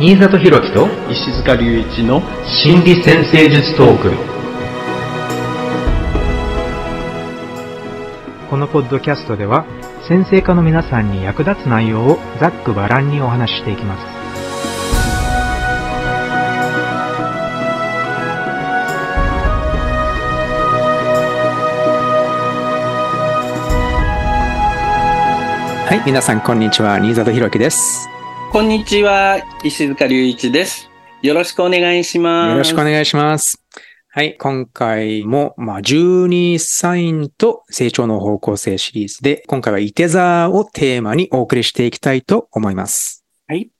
[0.00, 4.12] 新里博樹と石塚隆一の心理先生術トーク。
[8.48, 9.66] このポッドキャストでは
[10.06, 14.06] 先生科の皆さんに役立つ内容をざっくばらんにお話ししていきます。
[25.88, 28.08] はい、皆さんこんにちは、新里博樹です。
[28.50, 30.88] こんにちは、石塚隆一です。
[31.20, 32.52] よろしくお願いします。
[32.52, 33.62] よろしくお願いします。
[34.08, 43.22] はい、今回も、まあ、12サインと成長の方向性シリーズで、今回はイテ座をテーマにお送りしていきたいと思います。
[43.46, 43.70] はい。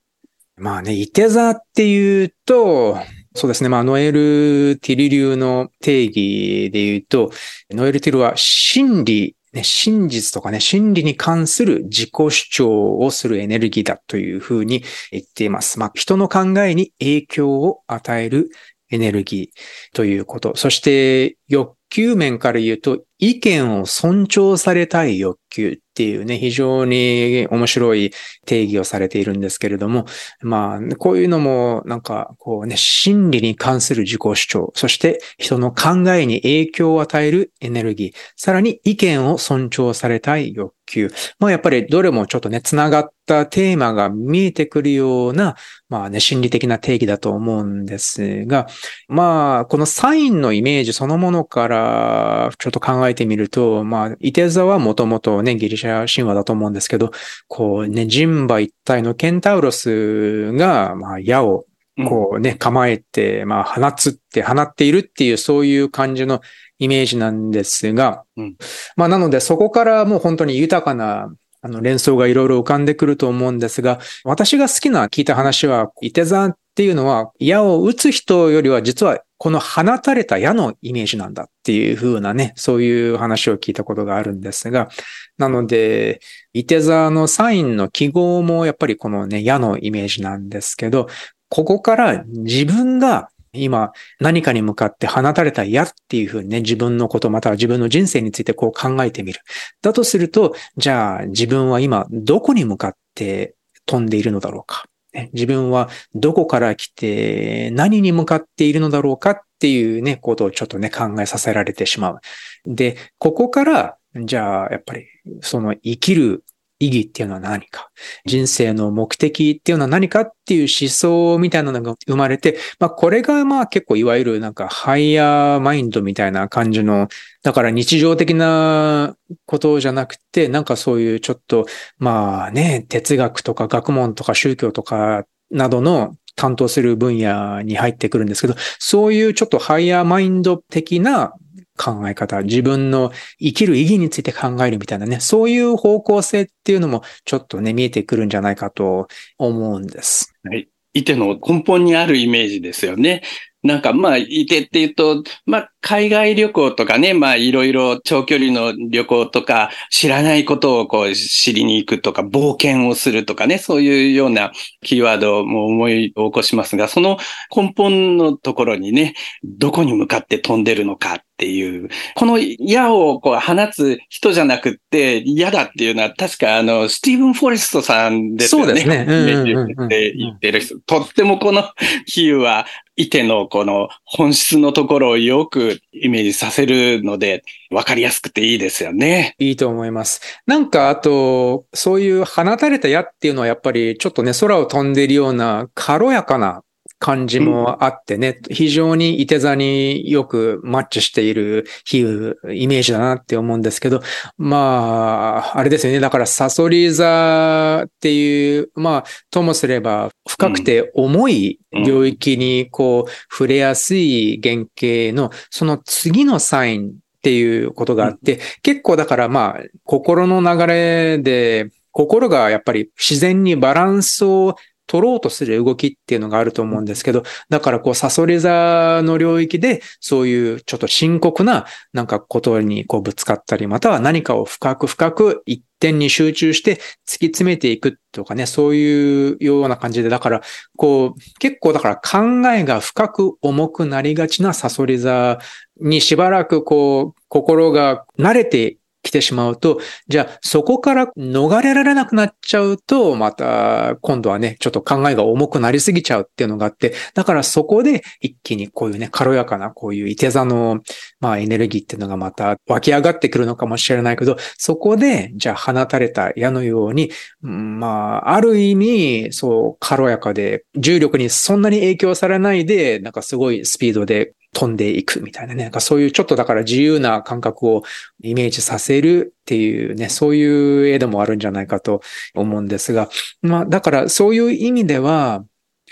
[0.58, 2.98] まあね、イテ座っていうと、
[3.34, 3.70] そうですね。
[3.70, 7.30] まあ、ノエル・ティル流の定義で言うと、
[7.70, 15.78] ノエル・ティルは真理、ね、真実とかね、真理に関する自己主張をするエネルギーだというふうに言っています。
[15.78, 18.50] まあ、人の考えに影響を与える
[18.90, 20.56] エネルギーということ。
[20.56, 28.12] そして、欲求面から言うと、意見を尊重されたい欲求っていうね、非常に面白い
[28.46, 30.06] 定義をされているんですけれども、
[30.40, 41.10] まあ、こういうのも、なんか、こうね、心理に関する自己主張、そして人の考えに影響を与えるエネルギー、さらに意見を尊重されたい欲求。
[41.38, 45.56] まあ、やっぱりどれもちょっとね、つながったテーマが見えてくるような、
[45.88, 48.66] まあね、心理的な定義だと思うんですが、
[49.08, 57.10] まあ、このサインのイメージそのものからちょっと考えてみると、まあ、イテ座はもともとね、ギリシャ神話だと思うんですけど、
[57.46, 61.66] こうね、人馬一体のケンタウロスが、まあ、矢を
[62.06, 66.40] こうね、構えて、まあ、放つって、放っているっていう、そういう感じの
[66.78, 68.56] イメージなんですが、うん。
[68.96, 84.88] まあ、なので、そこからもう本当に豊かな、あの、連想がいろいろ浮かんでくると思うんですが、私が好きな聞いた話は、伊手座っていうのは、矢を撃つ人よりは、実は、この放たれた矢のイメージなんだっていう風なね、そういう話を聞いたことがあるんですが、
[85.36, 86.20] なので、
[86.52, 91.08] 伊手座のサインの記号もやっぱりこのね、矢のイメージなんですけど、
[91.48, 99.40] ここから自分が今何かに向かって放たれた矢っていうふうにね、自分のことまたは自分の人生についてこう考えてみる。
[99.82, 103.54] だとすると、じゃあ自分は今どこに向かって
[103.86, 104.84] 飛んでいるのだろうか。
[105.32, 112.20] 自分はどこから来て何に向かっているのだろうかっていうね、ことをちょっとね、考えさせられてしまう。
[112.66, 115.06] で、ここから、じゃあやっぱり
[115.42, 116.44] その生きる
[116.80, 117.90] 意義っていうのは何か。
[118.24, 127.08] 人生の目的っていうのは何かっていう思想みたいなのが生まれて、まあこれがまあ結構いわゆるなんかハイヤーマインドみたいな感じの、
[127.42, 129.16] だから日常的な
[129.46, 131.66] ことじゃなくて、なんかそういうちょっと
[131.98, 141.34] まあね、哲学とか学問とか宗教とかなどの担当する分野に入ってくるんですけど、そういうちょっとハイヤーマインド的な
[141.78, 149.08] 考え方、自分の生きる意義について考えるみたいなね、そういう方向性っていうのもちょっとね、見えてくるんじゃないかと
[149.38, 150.34] 思うんです。
[150.44, 150.68] はい。
[150.94, 153.22] いての根本にあるイメージですよね。
[153.68, 164.52] なんかまあ、いてって言うと、まあ、海外旅行とかね、まあ、いろいろ長距離の旅行とか、知らないことをこう知りに行くとか、冒険をするとかね、そういうような
[164.82, 167.18] キーワードも思い起こしますが、その
[167.54, 169.14] 根本のところにね、
[169.44, 178.66] どこに向かって飛んでるのかっていう、この矢をこう放つ人じゃなくって、矢だっていうのは確かあの、スティーブン・フォレストさんですよね。
[178.66, 180.80] そうですねうん言ってる人。
[180.80, 181.64] とってもこの
[182.06, 182.66] 比喩は、
[182.98, 189.36] いてのこの本質のところをよくイメージさせるので、わかりやすくていいですよね。
[189.38, 190.20] いいと思います。
[190.46, 196.62] なんかあと、そういう放たれた矢っていうのはやっぱりちょっとね、空を飛んでいるような軽やかな
[196.98, 204.02] 感じもあってね、非常にいて座によくマッチしている比喩、イメージだなって思うんですけど、
[204.36, 206.00] まあ、あれですよね。
[206.00, 224.56] だからサソリ座っていう、まあ、ともすれば深くて重い領域にこう触れやすい原型のその次のサインっていうことがあって、結構だからまあ、心の流れで、心がやっぱり自然にバランスを
[224.88, 240.40] 取ろうとする動きっていうのがあると思うんですけど、だからこう、サソリ座の領域で、そういうちょっと深刻ななんかことにこうぶつかったり、または何かを深く深く一点に集中して突き詰めていくとかね、そういうような感じで、だから、
[240.76, 245.38] こう、結構だから考えが深く重くなりがちなサソリ座
[245.80, 248.78] にしばらくこう、心が慣れて
[249.08, 260.80] 来てしまうと、じゃあそこから逃れられなくなっちゃうと、また今度はね、ちょっと考えが重くなりすぎちゃうっていうのがあって、だからそこで一気にこういうね、軽やかなこういういて座の、
[261.20, 267.10] まあエネルギーっていうのがまた湧き上がってくるのかもしれないけど、そこで、じゃあ放たれた矢のように、
[267.40, 275.62] まあ、ある意味、そう、軽やかで、重力にそんなに影響されないで、なんかすごいスピードで飛んでいくみたいなね。
[275.64, 277.84] なんかそういうちょっとだから自由な感覚を
[278.22, 282.00] イメージさせるっていうね、そういう絵でもあるんじゃないかと
[282.34, 283.08] 思うんですが、
[283.40, 285.44] まあだからそういう意味では、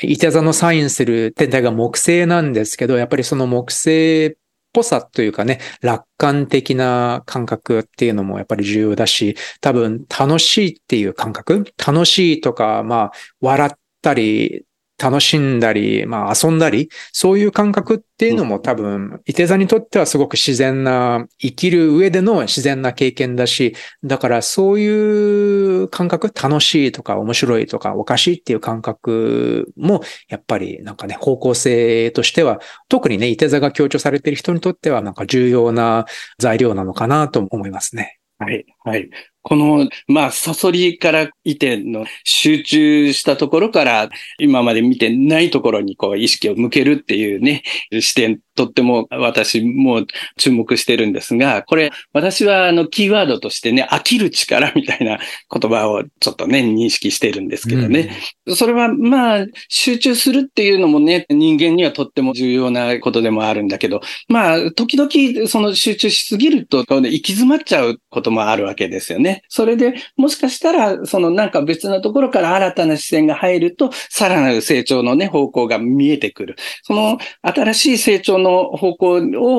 [0.02, 4.36] イテ座のサインする天体が木星なんですけど、やっぱりその木星っ
[4.72, 11.64] ぽさというかね、楽観的な感覚っていうのもやっぱり重要だし、多分楽しいっていう感覚？
[11.78, 14.64] 楽しいとか、まあ、笑ったり、
[14.98, 36.06] 楽しんだり、まあ遊んだり、そういう感覚っていうのも多分、伊手座にとってはすごく自然な、生きる上での自然な経験だし、だからそういう感覚、楽しいとか面白いとかおかしいっていう感覚も、やっぱりなんかね、方向性としては、特にね、伊手座が強調されている人にとってはなんか重要な
[36.38, 38.18] 材料なのかなと思いますね。
[38.38, 39.08] はい、はい。
[39.48, 44.10] この、まあ、サソリから移転の集中したところから、
[44.40, 47.62] 今まで見てないところにこう意識を向けるっていうね、
[48.00, 50.04] 視点、とっても私も
[50.38, 55.18] 注目してるんですが、これ、私はあの、キーワードとしてね、飽きる力みたいな
[55.50, 58.16] 言葉をちょっとね、認識してるんですけどね。
[58.46, 69.42] うん、それは、まあ、集中するっていうのもね、人間にはとっても重要なことでもあるんだけど、まあ、時々その集中しすぎると、行き詰まっちゃうこともあるわけですよね。
[69.48, 76.56] それで、もしかしたら、そのなんか別なところから新たな視線が入ると、さらなる成長のね、方向が見えてくる。
[76.82, 79.12] その新しい成長のの方向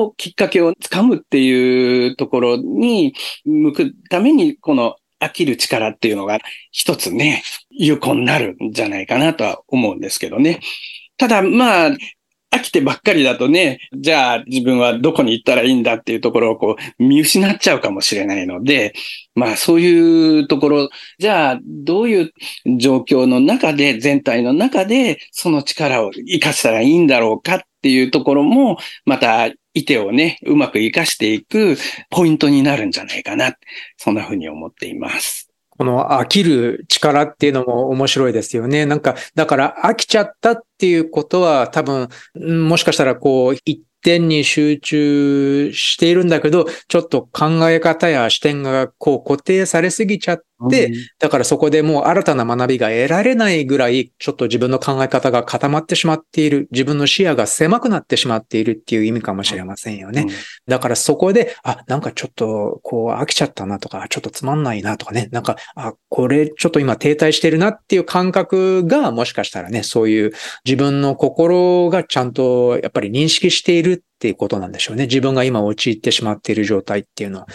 [0.04, 3.14] を、きっかけをつかむっていうところに
[3.44, 6.38] 向くために、この飽きる力っていうのが
[6.70, 10.60] 一つね、有効になるんじゃないかなとは思うんですけどね。
[11.16, 11.90] ただ、まあ、
[12.50, 18.94] 飽きてばっかりだとね、じゃあ自分はどこに行ったらいいんだっていうところをこう見失っちゃうかもしれないので、
[19.34, 20.88] まあそういうところ、
[21.18, 22.32] じゃあどういう
[22.78, 31.76] 状況の中で、全体の中でその力を活かしたらいいんだろうかっっていうところも、またいてをね、うまく活かしていく
[32.10, 33.56] ポイントになるんじゃないかな。
[33.96, 35.48] そんなふうに思っています。
[35.70, 38.84] この飽きる力っていうのも面白いですよね。
[38.84, 60.22] なんか、だから飽きちゃったっていうことは多分、もしかしたらこう、一点に集中しているんだけど、ちょっと考え方や視点がこう固定されすぎちゃっで、だからそこでもう新たな学びが得られないぐらい、ちょっと自分の考え方が固まってしまっている、自分の視野が狭くなってしまっているっていう意味かもしれませんよね。
[60.22, 60.28] うん、
[60.66, 70.32] だからそこで、あ、なんかちょっとこう飽きちゃったなとか、ちょっとつまんないなとかね、なんか、あ、これちょっと今停滞してるなっていう感覚がもしかしたらね、そういう
[70.64, 75.04] 自分の心がちゃんとやっぱり認識しているっていうことなんでしょうね。
[75.04, 77.46] 自分が今陥ってしまっている状態っていうのは。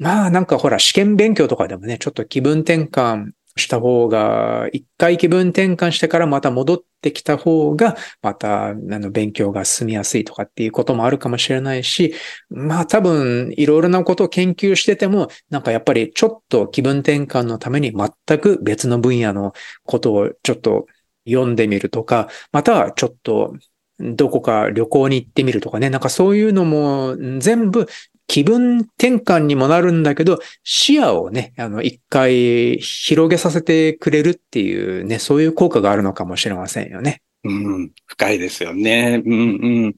[0.00, 12.14] まあなんかほら試験勉強とかでもね、ちょっと気分転換した方が、一回気分転換してからまた戻ってきた方が、また、あの、勉強が進みやすいとかっていうこともあるかもしれないし、
[12.48, 19.52] まあ多分、いろいろなことを研究してても、なんかやっぱりちょっと気分転換のために全く別の分野の
[19.84, 20.86] ことをちょっと
[21.28, 23.54] 読んでみるとか、またはちょっと
[24.00, 27.86] どこか旅行に行ってみるとかね、なんかそういうのも全部
[28.30, 37.22] 気分転換にもなるんだけど、視野をね、あの、一回広げさせてくれるっていうね、そういう効果があるのかもしれませんよね。
[37.42, 39.20] うん、深いですよね。
[39.26, 39.94] うん、うん。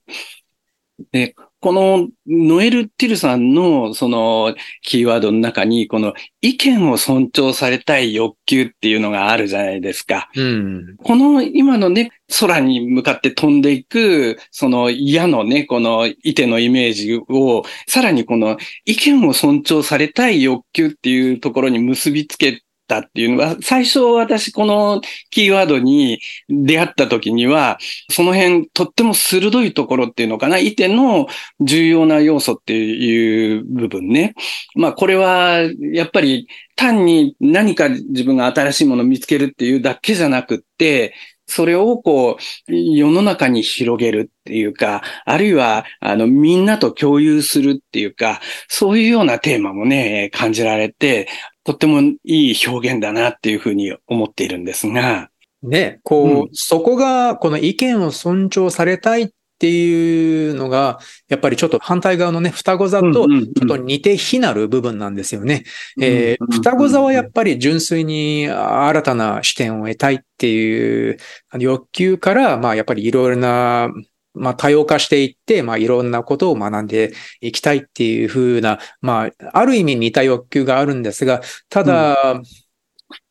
[1.12, 4.52] ね、このノエル・ティルさんのその
[4.83, 10.28] キーワードの中に、この意見を尊重されたい欲求っていうのがあるじゃないですか。
[10.35, 27.78] うん、この今のね、空に向かって飛んでいく、その矢のね、このいてのイメージを、さらにこの意見を尊重されたい欲求っていうところに結びつけったっていうのが、最初私このキーワードに出会った時には、
[28.11, 31.26] その辺とっても鋭いところっていうのかな、いての
[31.61, 34.34] 重要な要素っていう部分ね。
[34.75, 35.61] まあこれは
[35.92, 41.14] やっぱり単に何か自分が新しいものを見つけるっていうだけじゃなくって、
[41.46, 51.28] それをこう、世の中に広げるっていうか、あるいは、あの、みんなと共有するっていうか、そういうようなテーマもね、感じられて、
[51.64, 55.31] とってもいい表現だなっていうふうに思っているんですが。
[55.62, 59.31] ね、こう、うん、そこが、この意見を尊重されたいっ
[59.62, 63.26] っていうのが、やっぱりちょっと反対側のね、双子座とちょ
[63.64, 65.62] っと似て非なる部分なんですよね。
[66.00, 71.16] えー、双子座はやっぱり純粋に新たな視点を得たいっていう
[71.61, 73.88] 欲求から、まあやっぱりいろいろな
[74.34, 82.42] まあ多様化していって、まあいろんなことを学んでいきたいっていうふうな、まあある意味似た欲求があるんですが、ただ、うん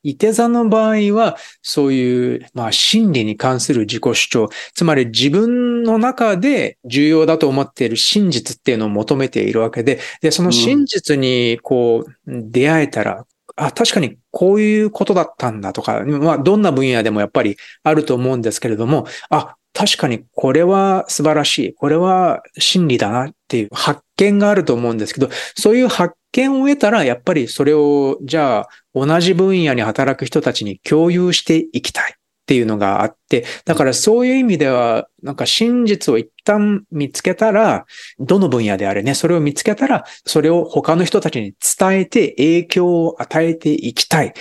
[0.03, 21.73] 伊手座の場合は、そういう、まあ、心理に関する自己主張、つまり自分の中で重要だと思っている真実っていうのを求めているわけで、で、その真実に、こう、出会えたら、あ、確かにこういうことだったんだとか、まあ、どんな分野でもやっぱりあると思うんですけれども、あ、確かにこれは素晴らしい。
[21.73, 37.85] これは真理だなっていう発見があると思うんですけど、そういう発見を得たら、やっぱりそれを、じゃあ、同じ分野に働く人たちに共有していきたいっていうのがあって、だからそういう意味では、なんか真実を一旦見つけたら、
[38.19, 44.33] どの分野であれね、それを見つけたら、それを他の人たちに伝えて影響を与えていきたい。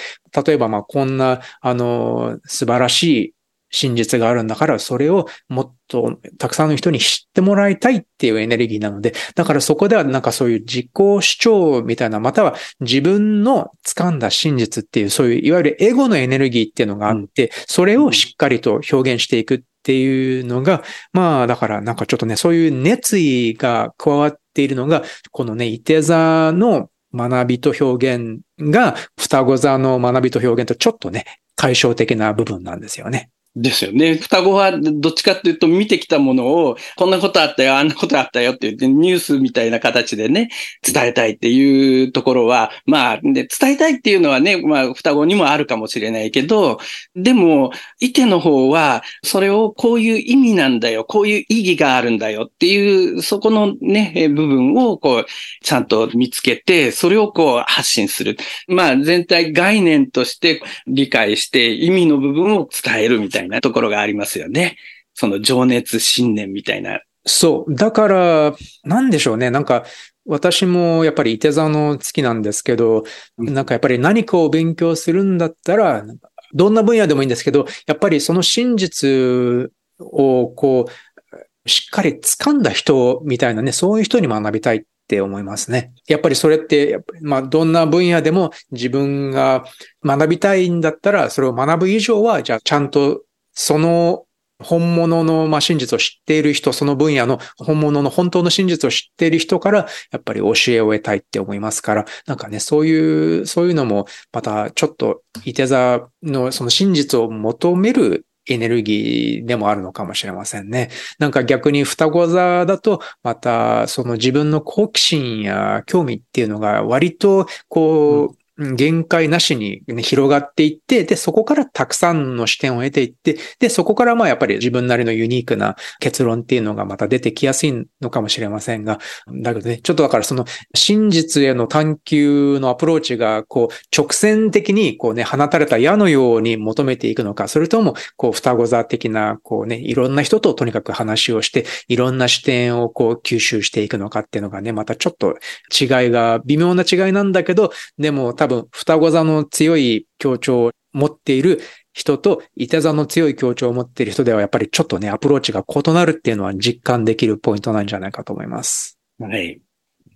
[0.44, 3.34] 例えば、ま、こんな、あの、素晴らしい
[3.70, 31.24] 真実があるんだから、それをもっとたくさんの人に知ってもらいたいっていうエネルギーなので、だからそこではなんかそういう自己主張みたいな、または自分の掴んだ真実っていう、そういういわゆるエゴのエネルギーっていうのがあって、それをしっかりと表現していくっていうのが、まあだからなんかちょっとね、そういう熱意が加わっているのが、このね、伊手座の学びと表現が、双子座の学びと表現とちょっとね、
[31.56, 33.30] 対照的な部分なんですよね。
[33.56, 34.14] ですよね。
[34.14, 40.50] 双子はどっちかっていうと見てきたものを、こんなことあったよ、あんなことあったよって言ってニュースみたいな形でね、
[40.82, 46.78] 伝えたいっていうところは、まあ、で伝えたいっていうのはね、まあ、双子にもあるかもしれないけど、
[47.16, 55.26] でも、いての方は、それをこういう意味なんだよ、こういう意義があるんだよっていう、そこのね、部分をこう、
[55.62, 58.36] ちゃんと見つけて、それをこう発信する。
[58.68, 63.39] まあ、全体概念として理解して意味の部分を伝えるみたいな。
[63.40, 64.76] たいなところがありますよね。
[65.14, 67.00] その情熱、信念みたいな。
[67.26, 67.74] そう。
[67.74, 68.54] だから、
[68.84, 69.50] なんでしょうね。
[69.50, 69.84] なんか、
[70.26, 73.04] 私もやっぱり伊手座の月なんですけど、
[73.36, 76.04] なんかやっぱり何かを勉強するんだったら、
[76.52, 85.92] どんな分野でもいいんですけど、やっぱりその真実をこう、しっかり掴んだ人みたいなね、そういう人に学びたいって思いますね。
[86.06, 89.64] やっぱりそれって、まあ、どんな分野でも自分が
[90.04, 93.22] 学びたいんだったら、それを学ぶ以上は、じゃあちゃんと
[93.60, 94.24] その
[94.62, 110.90] 本物の、まあ、真実を知っている人、その分野の本物の本当の真実を知っている人から、やっぱり教えを得たいって思いますから、なんかね、そういう、そういうのも、またちょっと、いて座のその真実を求めるエネルギーでもあるのかもしれませんね。
[111.18, 118.39] なんか逆に双子座だと、またその自分の好奇心や興味っていうのが割とこう、
[118.76, 128.98] 限界なしに、ね、広がっていって、で、そこからたくさんの視点を得ていって、で、そこからまあやっぱり自分なりのユニークな結論っていうのがまた出てきやすいのかもしれませんが、
[129.42, 145.36] だけどね、ちょっとだからその真実への探求のアプローチが、こう、直線的にこうね、放たれた矢のように求めていくのか、それとも、こう、双子座的な、こうね、いろんな人ととにかく話をして、いろんな視点をこう吸収していくのかっていうのがね、またちょっと
[145.70, 151.60] 違いが、微妙な違いなんだけど、でも多分双子座の強い強調を持っている
[151.92, 158.98] 人と、いて座の強い強調を持っている人ではやっぱりちょっとね、アプローチが異なるっていうのは実感できるポイントなんじゃないかと思います。
[159.18, 159.60] はい。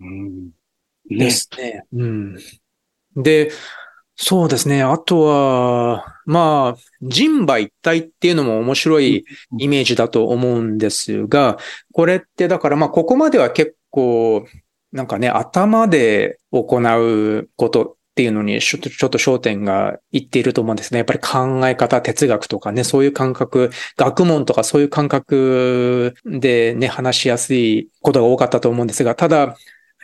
[0.00, 0.50] うん、
[1.08, 1.84] ですね。
[1.92, 2.38] うん。
[3.16, 3.50] で、
[4.16, 4.82] そうですね。
[4.82, 9.24] あとは、まあ、人馬一体っていうのも面白い
[9.58, 11.58] イメージだと思うんですが、
[11.92, 14.46] これってだからまあ、ここまでは結構、
[14.92, 18.80] なんかね、頭で行うことっていうのにちょっ
[19.11, 20.99] と、焦点がいっていると思うんですね。
[20.99, 29.56] やっぱり考え方、哲学とかね、そういう感覚、学問とかそういう感覚でね、話しやすいことが多かったと思うんですが、ただ、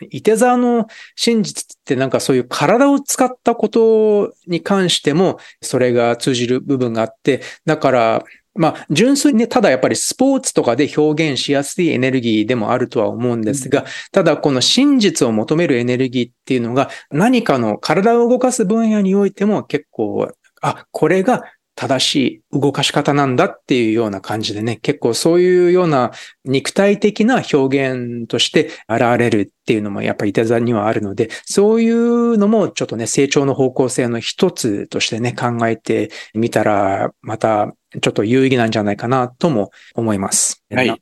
[0.09, 20.29] 伊手座の真実ってなんかそういう体を使ったことに関してもそれが通じる部分があって、だからまあ、純粋にね、ただやっぱりスポーツとかで表現しやすいエネルギーでもあるとは思うんですが、ただこの真実を求めるエネルギーっていうのが何かの体を動かす分野においても結構、
[20.61, 21.43] あ、これが
[21.81, 26.11] 正しい動かし方なんだっていうような感じでね、結構そういうような
[26.45, 40.63] 肉体的な表現として現れるっていうのもやっぱりいた座にはあるので、そういうのもちょっとね、成長の方向性の一つとしてね、考えてみたら、またちょっと有意義なんじゃないかなとも思います。
[40.69, 41.01] はい。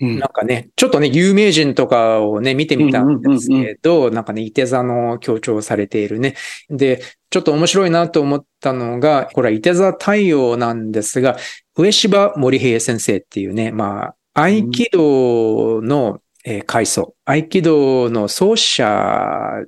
[0.00, 0.18] うん。
[0.18, 6.34] なんかね、ちょっとね、有名人とかをね、見てみたんですけど、なんかね、いて座の強調されているね。
[6.68, 11.36] で、ちょっと面白いなと思ったのが、これはいて座太陽なんですが、
[11.76, 19.62] 上芝森平先生っていうね、まあ、合気道の、えー階層、合気道の創始者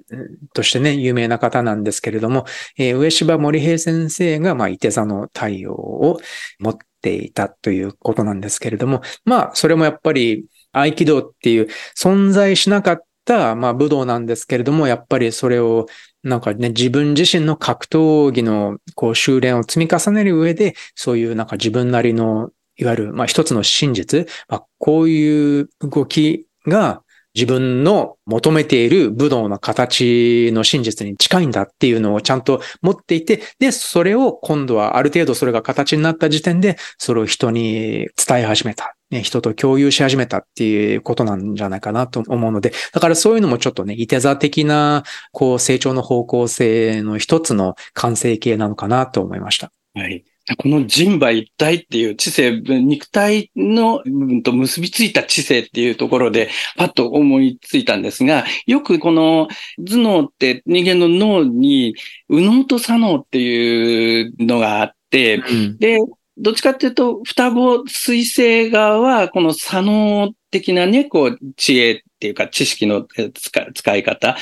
[0.54, 2.44] としてね、有名な方なんですけれども、
[2.76, 6.18] えー上芝森平先生が、まあ、いて座の太陽を
[6.58, 15.86] 持っていたということなんですけれども、まあ、それもやっぱり合気道っていう存在しなかった、まあ、武道なんですけれども、やっぱりそれを、
[16.24, 27.02] なんかね、自分自身の格闘技の、こう、修練を積み重ねる上で、そういうなんか自分なりの、いわゆる、まあ、一つの真実、まあ、こういう動きが、
[27.36, 38.96] 自分の求めている武道の形の真実に近いんだっていうのをちゃんと持っていて、で、それを今度はある程度それが形になった時点で、それを人に伝え始めた。
[39.10, 49.70] ね、人と共有し始めたっていうことなんじゃないかなと思うので、だからそういうのもちょっとね、いて座的な、こう、成長の方向性の一つの完成形なのかなと思いました。
[49.94, 50.24] はい。
[50.54, 59.48] この人馬一体っていう知性、肉体の部分と結びついた知性っていうところで、パッと思いついたんですが、よくこの
[59.78, 61.96] 頭脳って人間の脳に、
[62.28, 65.42] 右脳と左脳っていうのがあって、
[65.78, 65.98] で、
[66.38, 73.06] どっちかっていうと、双子水星側は、この左脳的なね、こう、知恵っていうか知識の
[73.74, 74.36] 使い方、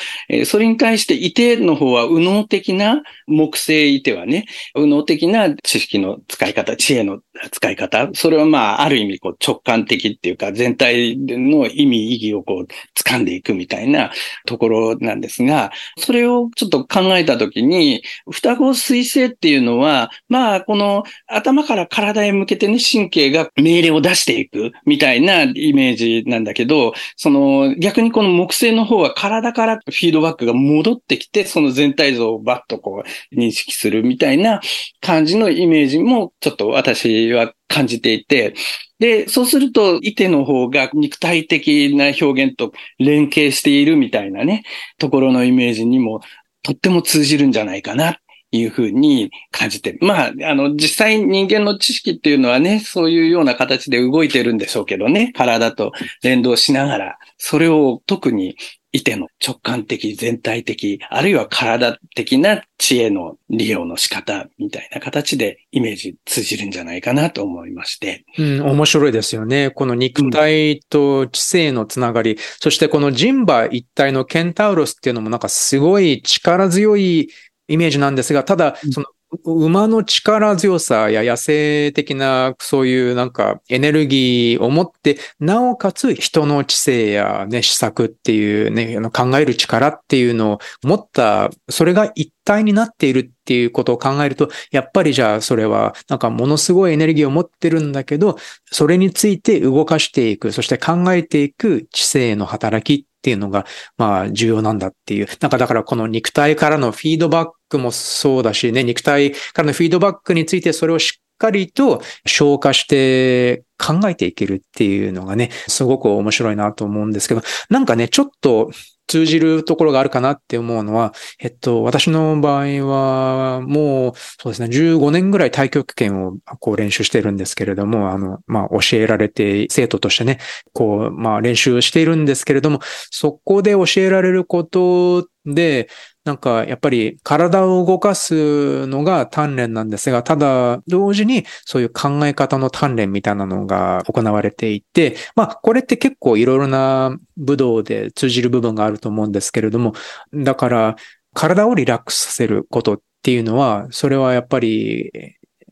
[0.47, 14.13] それに対して、いての方は右脳的な木星いてはね、右脳的な知識の使い方、知恵の使い方、それはまあ、ある意味こう直感的っていうか、全体の意味、意義をこう、掴んでいくみたいな
[14.47, 34.61] ところなんですが、それをちょっと考えたときに、双子水星っていうのは、まあ、この頭から体へ向けてね、神経が命令を出していくみたいなイメージなんだけど、その逆にこの木星の方は体からフィードバックが戻ってきて、その全体像をバッとこう認識するみたいな
[35.01, 38.55] 感じのイメージもちょっと私は感じていて、
[38.99, 44.63] で、そうすると、イテの方が肉体的な表現と連携しているみたいなね、
[44.99, 46.21] ところのイメージにも
[46.63, 48.19] とっても通じるんじゃないかな。
[48.57, 49.99] いうふうに感じて。
[50.01, 58.57] まあ、あの、実際人間の知識っていうのはね、そういうような形で動いてるんでしょうけどね、体と連動しながら、それを特に
[58.95, 68.25] いての直感的、全体的、あるいは体的な知恵の利用の仕方みたいな形でイメージ通じるんじゃないかなと思いまして。
[68.39, 69.71] うん、面白いですよね。
[69.71, 77.31] この肉体と知性のつながり、そしてこの人馬一体のケンタウロスっていうのもなんかすごい力強い
[77.69, 79.07] イメージなんですが、ただ、その
[79.45, 98.37] 馬の力強さや野生的なそういうなんかエネルギーを持って、なおかつ人の知性やね、施策っていうね、考える力っていうのを持った、それが一体になっているっていうことを考えると、やっぱりじゃあそれはなんかものすごいエネルギーを持ってるんだけど、
[98.71, 103.65] それについて動かしていく、そして考えていく知性の働きっていうのが、
[103.97, 105.27] まあ重要なんだっていう。
[105.41, 118.71] なんかだからこの肉体からのフィードバックもそうだしね、肉体からのフィードバックについてそれをしっかりと消化して考えていけるっていうのがね、すごく面白いなと思うんですけど、なんかね、ちょっと
[119.07, 130.39] 通じるところがあるかなって思うのは、えっと、私の場合は、もう、そうですね、15年ぐらい太極拳をこう練習してるんですけれども、あの、まあ、教えられて、生徒としてね、
[130.73, 135.89] こう、まあ、練習しているんですけれども、そこで教えられることで、
[136.25, 149.93] なんか、やっぱり体を動かすのが鍛錬なんですが、ただ、同時にそういう考え方の鍛錬みたいなのが行われていて、まあ、これって結構いろいろな武道で通じる部分があると思うんですけれども、
[150.33, 150.97] だから、
[151.35, 155.11] 体をリラックスさせることっていうのは、それはやっぱり、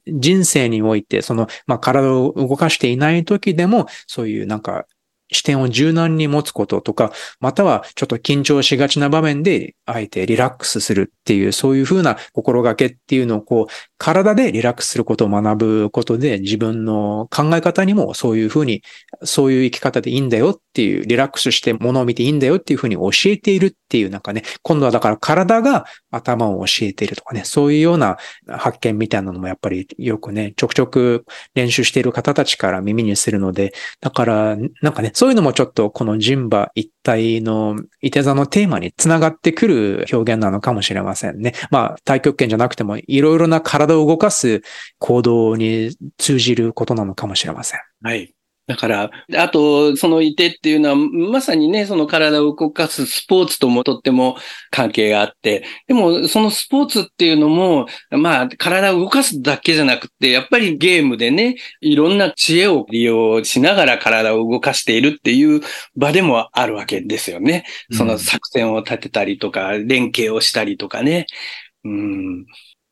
[0.07, 4.85] 人生において、その、まあ、体を動かしていない時でも、そういうなんか、
[5.33, 18.83] 視点を柔軟に持つこととか、またはちょっと緊張しがちな場面で、あえてリラックスするっていう、そういうふうな心がけっていうのをこう、体でリラックスすることを学ぶことで、自分の考え方にもそういうふうに、
[19.23, 28.17] そういう生き方でいいんだよっていう、リラックスして物を見ていいんだよっていうふうに教えているっていう、なんかね、今度はだから体が頭を教えているとかね、そういうような
[28.49, 41.55] 発見みたいなのもやっぱりよくね、ちょくちょく練習している方たちから耳にするので、だから、なんかね、そういうのもちょっとこの人馬一体のいて座のテーマにつながってくる表現なのかもしれませんね。
[41.71, 44.63] まあ、太極拳じゃなくてもいろいろな体を動かす
[44.99, 47.81] 行動に通じることなのかもしれません。
[48.03, 48.35] はい。
[48.69, 54.37] だから、あと、そのいてっていうのは、まさにね、その体を動かすスポーツともとっても
[54.71, 65.61] 関係があって、でも、そのスポーツっていうのも、まあ、体を動かすだけじゃなくて、やっぱりゲームでね、いろんな知恵を利用しながら体を動かしているっていう
[65.97, 67.65] 場でもあるわけですよね。
[67.91, 71.27] その作戦を立てたりとか、連携をしたりとかね。
[71.85, 72.47] うん。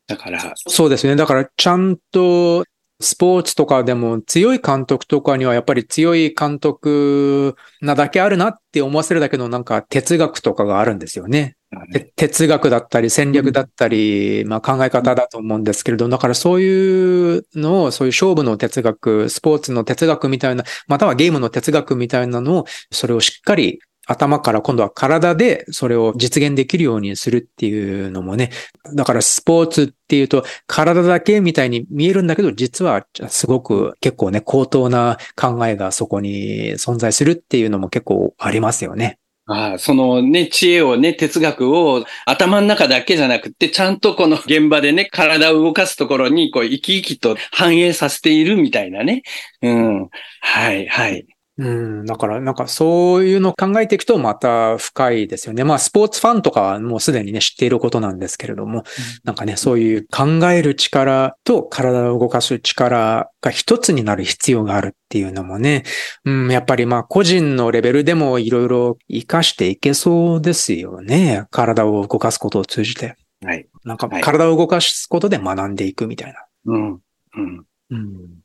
[0.07, 1.15] だから、そうですね。
[1.15, 2.65] だから、ちゃんと、
[3.01, 11.55] スポーツとかでも強い監督とかにはやっぱり強い監督なだけあるなって思わせるだけのなんか哲学とかがあるんですよね。
[11.93, 28.51] て哲学だったり戦略だったり、まあ考え方だと思うんですけれど、だからそういうのを、そういう勝負の哲学、スポーツの哲学みたいな、またはゲームの哲学みたいなのを、それをしっかり頭から今度は体でそれを実現できるようにするっていうのもね。
[28.95, 39.19] だからスポーツっていうと体だけみたいに見えるんだけど、実はすごく結構ね、高等な考えがそこに存在するっていうのも結構ありますよね。
[39.47, 49.23] ああそのね、知恵をね、哲学を頭の中だけじゃなくて、ちゃんとこの現場でね、体を動かすところに、こう、生き生きと反映させているみたいなね。
[49.61, 50.09] うん。
[50.41, 51.25] はい、はい。
[51.57, 55.63] うん、だからなんかそういうのを考えていくとまた深いですよね。
[55.63, 58.83] まあスポーツファンとかはもうすでにね知っていることなんですけれども、
[59.23, 65.83] なんかねそういう考える力と体を動かす力が一つになる必要があるっていうのもね、
[66.23, 71.45] うん、やっぱりまあ個人のレベルでもいろいろ活かしていけそうですよね。
[71.51, 73.17] 体を動かすことを通じて。
[73.43, 73.67] はい。
[73.83, 76.45] なんかはい体を動かすことで学んでいくみたいな。
[76.65, 76.91] うん。
[76.93, 77.65] うん。
[77.89, 78.41] うん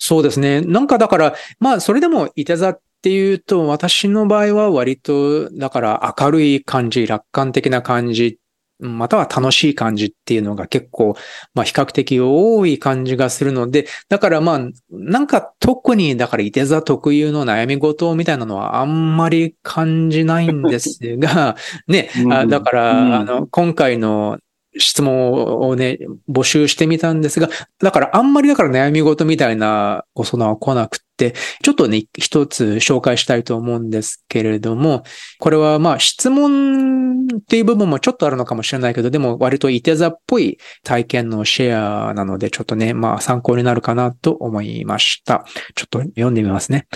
[0.00, 0.62] そうですね。
[0.62, 8.38] なんかだから、まあそれでもいて座っていうと、私の場合は割と、だから明るい感じ、楽観的な感じ、
[8.78, 11.16] または楽しい感じっていうのが結構、
[11.52, 21.56] まあ比較的多い感じがするので、だからまあ、なんか特に、だからいて座特有の悩み事みたいなのはあんまり感じないんですが、
[21.88, 23.14] ね、あだから、うん。
[23.16, 24.38] あの、今回の
[24.78, 27.48] 質問をね、募集してみたんですが、
[27.80, 35.02] だからあんまりだから悩み事みたいなご相談は来なくて、ちょっとね、一つ紹介したいと思うんですけれども、
[35.40, 45.44] これはまあ質問っていう部分もちょっとあるのかもしれないけど、でも割といて座っぽい体験のシェアなので、ちょっとね、まあ参考になるかなと思いました。
[45.74, 46.86] ちょっと読んでみますね。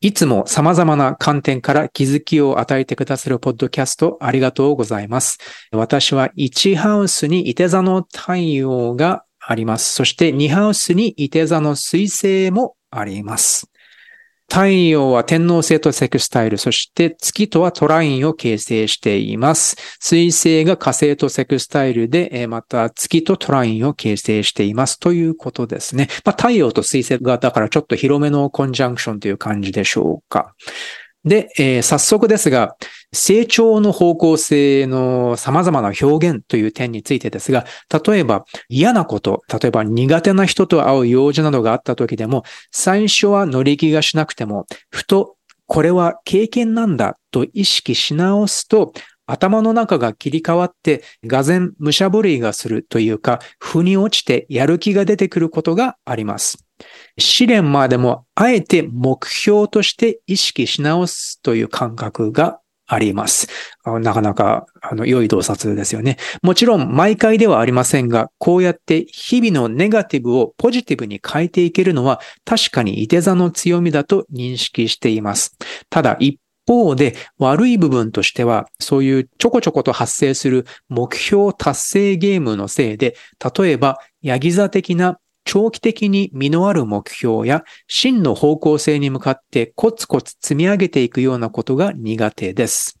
[0.00, 5.38] いつも様々な観点から気づきを与えてくださるポッドキャストありがとうございます。
[5.72, 9.94] 私は1ハウスにいて座の太陽があります。
[9.94, 13.70] そして2ハウスにいて座の彗星もあります。
[14.48, 19.76] 太陽は天王星とセクスタイル、そして月とはトラインを形成しています。
[20.00, 26.08] 水星が火星とセクスタイルで、また月とトラインを形成していますということですね。
[26.24, 30.54] まあ、太陽と水星がだからちょっと広めのコンジャンクションという感じでしょうか。
[31.24, 32.76] で、えー早速ですが、
[33.12, 37.64] 成長の方向性の様々な表現という点についてですが、
[38.06, 48.92] 例えば嫌なこと、例えば苦手な人と会う用事などがあった時でも、最初は乗り気がしなくても、ふとこれは経験なんだと意識し直すと、
[49.28, 56.64] 頭の中が切り替わって、がぜん武者震いがするというか、腑に落ちてやる気が出てくることがあります。
[57.18, 63.48] 試練までも、あえて目標として意識し直すという感覚があります。
[63.84, 66.16] なかなか、あの、良い洞察ですよね。
[66.42, 75.56] もちろん、毎回ではありませんが、こうやって日々のネガティブをポジティブに変えていけるのは、確かにいて座の強みだと認識しています。
[75.90, 83.16] ただ、一方で悪い部分としては、そういうちょこちょこと発生する目標達成ゲームのせいで、
[83.58, 92.98] 例えば、ヤギ座的な長期的に実のある目標や真の方向性に向かってコツコツ積み上げていくようなことが苦手です。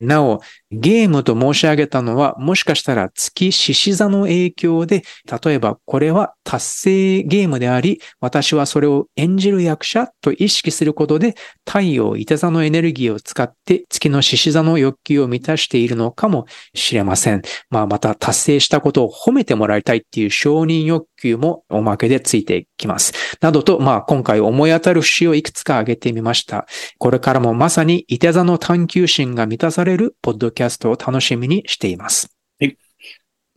[0.00, 0.40] なお、
[0.74, 5.02] ゲームと申し上げたのは、もしかしたら月獅子座の影響で、
[5.44, 11.34] 例えばこれは達成ゲームであり、私はそれを演じる役者と意識することで、
[11.66, 17.42] 太陽、いて座のエネルギーを使って月の獅子座の欲求を満たしているのかもしれません。
[17.70, 23.12] まあ、また達成したことを褒めてもらいたいっていう承認欲求もおまけでついてきます。
[23.40, 26.66] などと、まあ、今回思い当たる節をいくつか挙げてみました。
[26.98, 32.34] これからもまさにいて座の探求心が満たされるポッドキャストャストを楽しみにしています。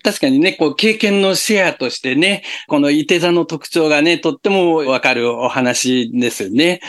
[0.04, 6.80] 確かにね、こう、経験のシェアとしてね、このいて座の特徴がね、とってもわかるお話ですよね。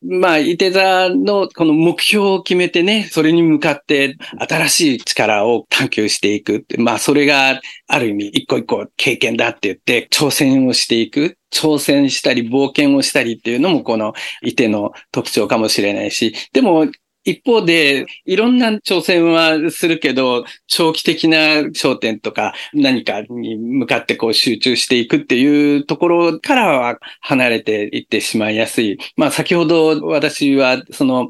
[0.00, 6.80] まあ、いて座のこの目標を決めてね、それに向かって新しい力を探求していくって。
[6.80, 11.36] まあ、それがある意味一個一個経験だって言って挑戦をしていく。
[11.50, 14.12] 挑戦したり冒険をしたりっていうのもこの
[14.42, 16.86] いての特徴かもしれないし、でも
[17.30, 21.38] 一方で、いろんな挑戦はするけど、長期的な
[21.74, 28.98] 焦点とか何かに向かってこう集中していくっていうところからは離れていってしまいやすい。
[29.16, 31.28] まあ先ほど私はその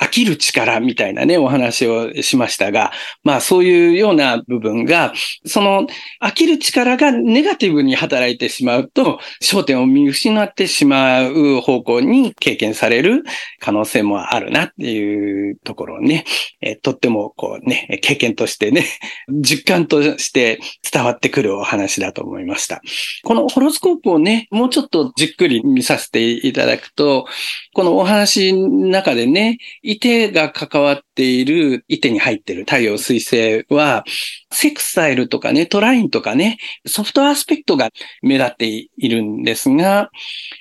[0.00, 2.92] 飽きる力みたいなね、お話をしましたが、
[3.24, 5.12] まあそういうような部分が、
[5.44, 5.86] その
[6.22, 13.24] 飽きる力がネガティブに働いてしまうと、焦点を見失ってしまう方向に経験される
[13.60, 16.24] 可能性もあるなっていうところをね、
[16.60, 18.86] えとってもこうね、経験としてね、
[19.28, 22.80] 実感として伝わってくるお話だと思いました。
[23.24, 27.26] このホロスコープをね、もうちょっとじっくり見させていただくと、
[27.74, 29.58] このお話の中でね、
[29.90, 34.04] いてが関わっている、いてに入ってる太陽水星は、
[34.52, 37.88] セクサイルとかね、トラインとかね、ソフトアスペクトが
[38.20, 40.10] 目立っているんですが、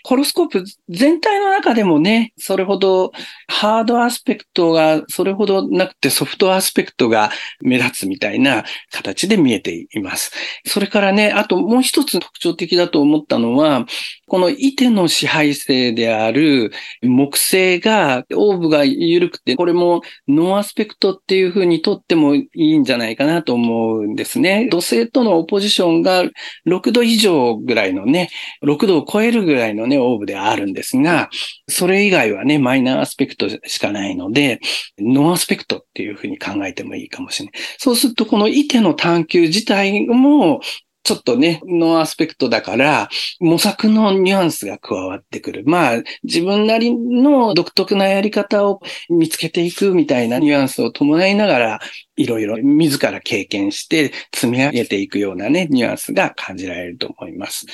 [0.05, 3.11] ホロスコープ全体の中でもね、それほど
[3.49, 10.31] ハードアスペクトがそれほどなくてソフトアスペクトが目立つみたいな形で見えています。
[10.65, 13.85] それからね、あともう一つ特徴的だと思ったのは、
[14.27, 18.85] このイテの支配性である木星が、オーブが
[19.17, 24.67] 緩くて、これもノーアスペクトっていう風にとってもいいんじゃないかなと思うんですね。
[24.69, 26.23] 土星とのオポジションが
[26.67, 28.29] 6度以上ぐらいのね、
[28.63, 31.29] 6度を超えるぐらいのね、オーブであるんですが、
[31.67, 34.59] それ以外はね、マイナーアスペクトしかないので、
[34.99, 37.53] ノーアスペクトっていう風に考えてもいいかもしれない。
[37.77, 40.61] そうすると、この射手の探求自体も
[41.07, 43.07] ちょっとね、ノーアスペクトだから、
[43.39, 45.63] 模索のニュアンスが加わってくる。
[45.65, 51.79] まあ、自分なりの独特なやり方を見つけていくみたいなニュアンスを伴いながら、
[52.17, 57.67] いろいろ自ら経験して積み上げていくようなね、ニュアンスが感じられると思います。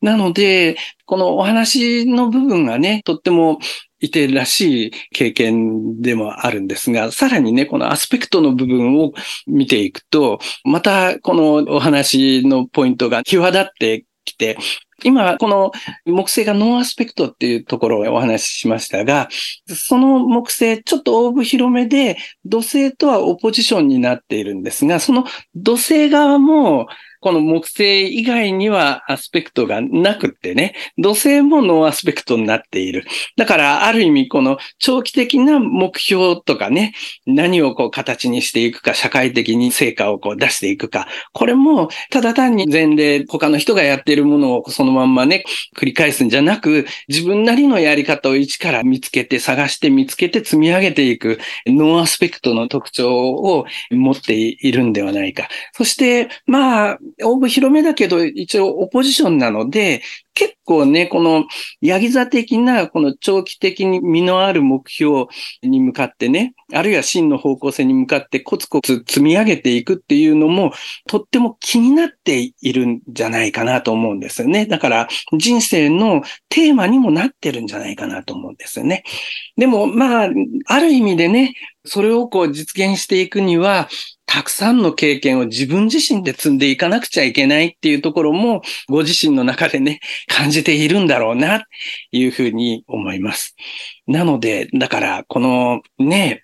[0.00, 3.60] なので、このお話の部分がね、とっても
[4.04, 9.12] いてらしい経験でもあるんですが、さらにね、このアスペクトの部分を
[9.46, 14.58] 見ていくと、またこのお話のポイントが際立ってきて、
[15.02, 15.72] 今、この
[16.06, 19.28] 木星がノーアスペクトっていうところをお話ししましたが、
[19.66, 26.86] その木星、ちょっとオーブ広めで、土星とはオポジションになっているんですが、その土星側も
[27.24, 33.06] この木星以外にはアスペクトがなくってね、土星もノーアスペクトになっている。
[33.38, 36.92] だから、ある意味、この長期的な目標とかね、
[37.24, 45.44] 何をこう形にしていくか、社会的に成果をこう出していくか、これも、ただ単に前例、他の人がやっているものをそのまんまね、
[45.78, 55.48] 繰り返すんじゃなく、自分なりのやり方を一から見つけて、探して見つけて積み上げていく、ノーアスペクトの特徴を持っているんではないか。
[55.72, 56.98] そして、まあ、
[57.48, 60.02] 広めだけど、一応オポジションなので、
[60.34, 61.44] 結構ね、この、
[61.80, 65.26] ヤギ座的な、この長期的に身のある目標
[65.62, 70.72] に向かってね、あるいは真の方向性に向かってコツコツ積み上げていくっていうのも、
[71.06, 74.66] とっても気になっているんじゃないかなと思うんですよね。
[74.66, 79.04] だから、人生のテーマにもなってるんじゃないかなと思うんですよね。
[79.56, 80.30] でも、まあ、
[80.66, 83.88] ある意味でね、それをこう実現していくには、
[84.26, 91.64] たくさんの経験を自分自身で積んでいかなくちゃいけないっていうところも、ご自身の中でね、感じているんだろうな、
[92.12, 93.56] いうふうに思います。
[94.06, 96.43] なので、だから、このね、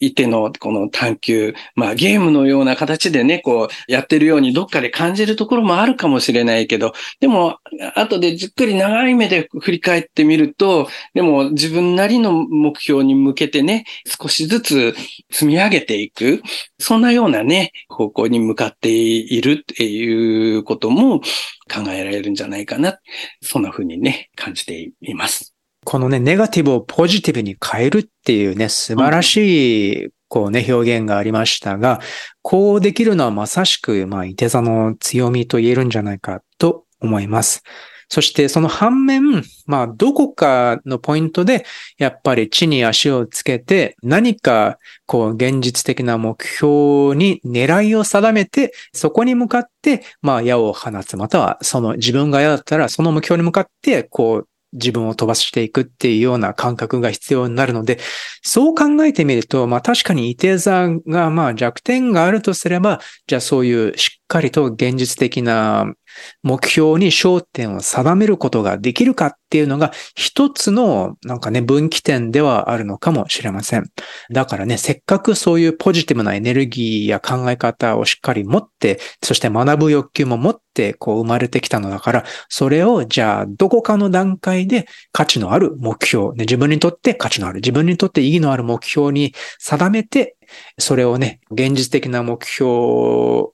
[0.00, 7.58] いてのこの探求、まあゲームのような形でね、こうやってるようにどっかで感じるところもあるかもしれないけど、でも
[7.94, 13.84] 後でじっくり長い目で振り返ってみると、でも自分なりの目標に向けてね、
[14.20, 14.94] 少しずつ
[15.30, 16.42] 積み上げていく、
[16.78, 22.98] そんなようなね、方向に向かっているっていうことも考えられるんじゃないかな。
[23.42, 25.49] そんな風にね、感じています。
[25.84, 32.00] このね、ネガティブをポジティブに変えるっていうね、素晴らしい、こうね、表現がありましたが、
[32.42, 37.62] こうできるのはまさしく、まあ、いて座の強みと言えるんじゃないかと思います。
[38.10, 41.64] そしてその反面、まあどこかのポイントで
[41.96, 57.98] やっぱり地に足をつけて何かこう現実的な目標に狙いを定めてそこに向かってまあ矢を放つまたはその自分が矢だったらその目標に向かってこう自分を飛ばしていくっていうような感覚が必要になるので、
[58.42, 65.92] そう考えてみると、まあ確かに伊手座がまあ弱点があるとすれば、じゃあそういうしっかりと現実的な
[66.42, 73.90] 目標に焦点を定めることができるかっていうのが一つのなんかね分岐点ではあるのかもしれません。
[74.30, 90.36] だからね、せっかくそういうポジティブなエネルギーや考え方をしっかり持って、そして学ぶ欲求も持ってこう生まれてきたのだから、それをじゃあどこかの段階で価値のある目標、ね、自分にとって価値のある、自分にとって意義のある目標に定めて
[90.78, 92.68] それをね、現実的な目標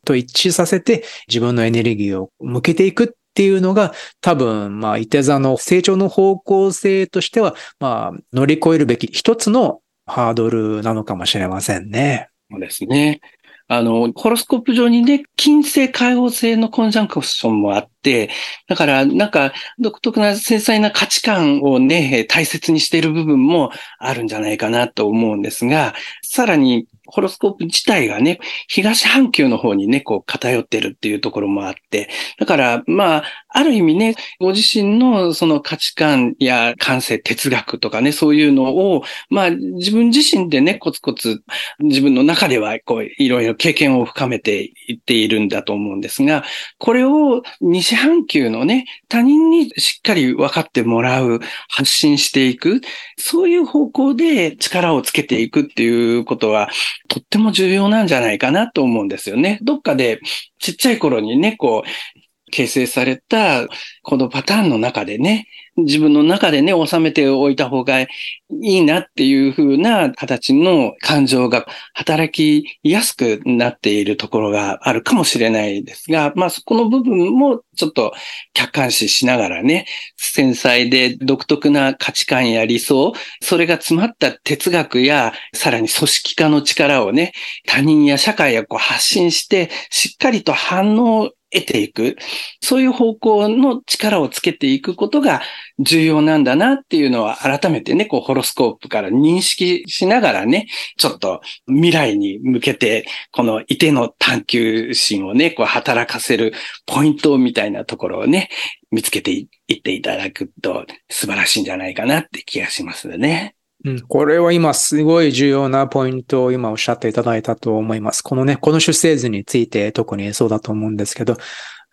[0.05, 12.31] と一致させて自分のエネルギーを向けていくっていうのが多分、まあ、いて座の成長の方向性としては、まあ、乗り越えるべき一つのハードルなのかもしれませんね。
[12.51, 13.21] そうですね。
[13.69, 18.31] あの、ホロスコープ上にね、金星解放性のコンジャンクションもあって、
[18.69, 28.39] だから、なんか、独特な繊細な価値観をね、大切にしている部分もあるんじゃないかなと思うんですが、さらに、ホロスコープ自体がね、
[28.69, 41.43] 東半球の方にね、こう偏ってるっていうところもあって、だから、まあ、ある意味ね、ご自身のその価値観や感性、哲学とかね、そういうのを、まあ、自分自身でね、コツコツ、
[41.81, 46.45] 自分の中では、こう、いろいろ経験を深めていっているんだと思うんですが、
[46.79, 52.81] これを西半球のね、他人にしっかり分かってもらう、発信していく、
[53.19, 56.69] そういう方向で力をつけていくっていうことは、
[57.09, 59.59] とっても重要なんじゃないかなと思うんですよね。
[59.63, 60.21] どっかで
[60.59, 63.67] ちっちゃい頃にね、こう、形成された
[64.03, 68.09] このパターンの中でね、自分の中でね、収めておいた方がい
[68.49, 78.13] いなっていう風な形の感情が働きやすくなっているところがあるかもしれないですが、まあそこの部分もちょっと
[78.55, 79.87] 客観視しながらね、
[80.17, 83.13] 繊細で独特な価値観や理想、
[83.43, 87.33] それが詰まった哲学やさらに組織化の力をね、
[87.67, 92.17] 他人や社会へこう発信して、しっかりと反応得ていく、
[92.61, 95.43] そういう方向の力をつけていくことが
[95.79, 106.53] 重要なんだなっていうのは改めてね、こうホロスコープから認識しながらね、ちょっと未来に向けて、このいての探求心をね、こう働かせる
[106.87, 108.51] ポイントみたいなところをね、
[108.91, 113.56] 見つけていっていただくと素晴らしいんじゃないかなって気がしますね。
[113.87, 118.21] うん、これは今すごい重要なポイントを今おっしゃっていただいたと思います。
[118.21, 121.37] このね、この出生図について特にそうだと思うんですけど、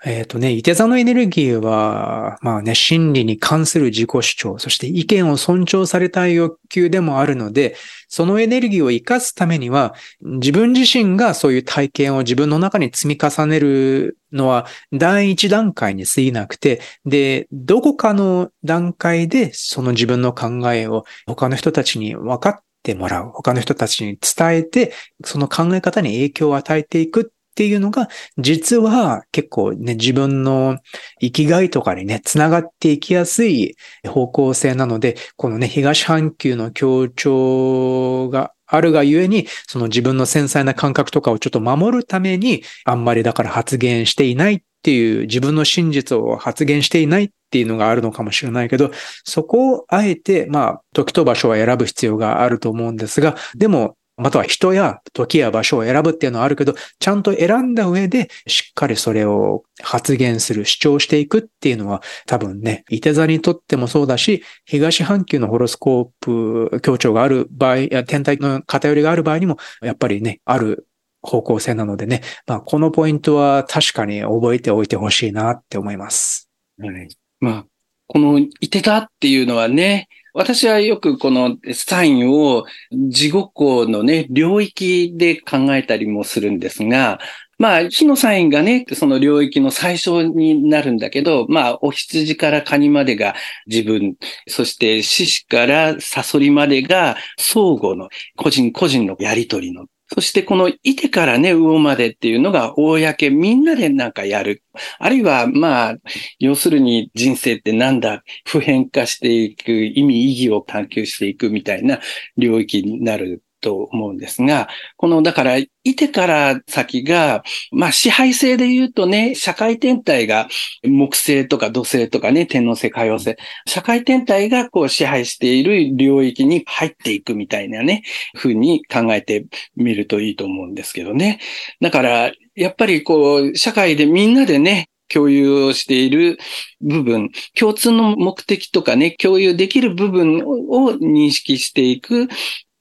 [0.05, 7.75] えっ、ー、とね、いて座のエネルギーは、まあね、心理に関する自己主張、そして意見を尊重されたい欲求でもあるので、
[8.09, 23.31] そのエネルギーを活かすためには、自分自身がそういう体験を自分の中に積み重ねるのは第一段階に過ぎなくて、で、どこかの段階でその自分の考えを他の人たちに分かってもらう。
[23.33, 24.91] 他の人たちに伝えて、
[25.23, 30.79] その考え方に影響を与えていくっていうのが、実は結構ね、自分の
[31.21, 33.75] 生きがいとかにね、つながっていきやすい
[34.07, 48.89] 方向性なので、このね、東半球の協調があるがゆえに、その自分の繊細な感覚とかをちょっと守るために、あんまりだから発言していないっていう、自分の真実を発言していないっていうのがあるのかもしれないけど、
[49.25, 70.87] そこをあえて、まあ、時と場所は選ぶ必要があると思うんですが、でも、または人や時や場所を選ぶっていうのはあるけど、ちゃんと選んだ上でしっかりそれを発言する、主張していくっていうのは多分ね、いて座にとってもそうだし、東半球のホロスコープ強調がある場合、や天体の偏りがある場合にも、やっぱりね、ある
[71.23, 76.49] 方向性なのでね、まあこのポイントは確かに覚えておいてほしいなって思います。
[76.79, 77.07] はい。
[77.39, 77.65] まあ、
[78.07, 87.19] このいて座っていうのはね、私はよくこのサインを地獄のね、領域で考えたりもするんですが、
[87.59, 93.35] まあ、火のサインがね、その領域の最初になるんだけど、まあ、お羊からカニまでが
[93.67, 94.15] 自分、
[94.47, 104.63] そして獅子からサソリまでが相互の個人個人のやりとりのそしてこのいてからね、魚までっていうのが公、みんなでなんかやる。
[104.99, 105.97] あるいは、まあ、
[106.37, 111.99] 要するに人生ってなんだ、普遍化していく、意味、意義を探求していくみたいな
[112.37, 120.47] 領域になると思うんですが、この、だから、いてから先が、まあ支配性で言うとね、社会天体が
[120.83, 123.35] 木星とか土星とかね、天皇星、海王星、
[123.65, 128.03] 社会天体がこう支配している領域に入っていくみたいなね、
[128.35, 131.39] 風に考えてみるといいと思うんですけどね。
[131.81, 136.37] だから、やっぱりこう、社会でみんなでね、共有をしている
[136.81, 142.27] 部分、共通の目的とかね、共有できる部分を認識していく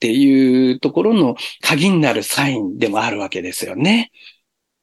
[0.03, 4.11] っていうところの鍵になるサインでもあるわけですよね。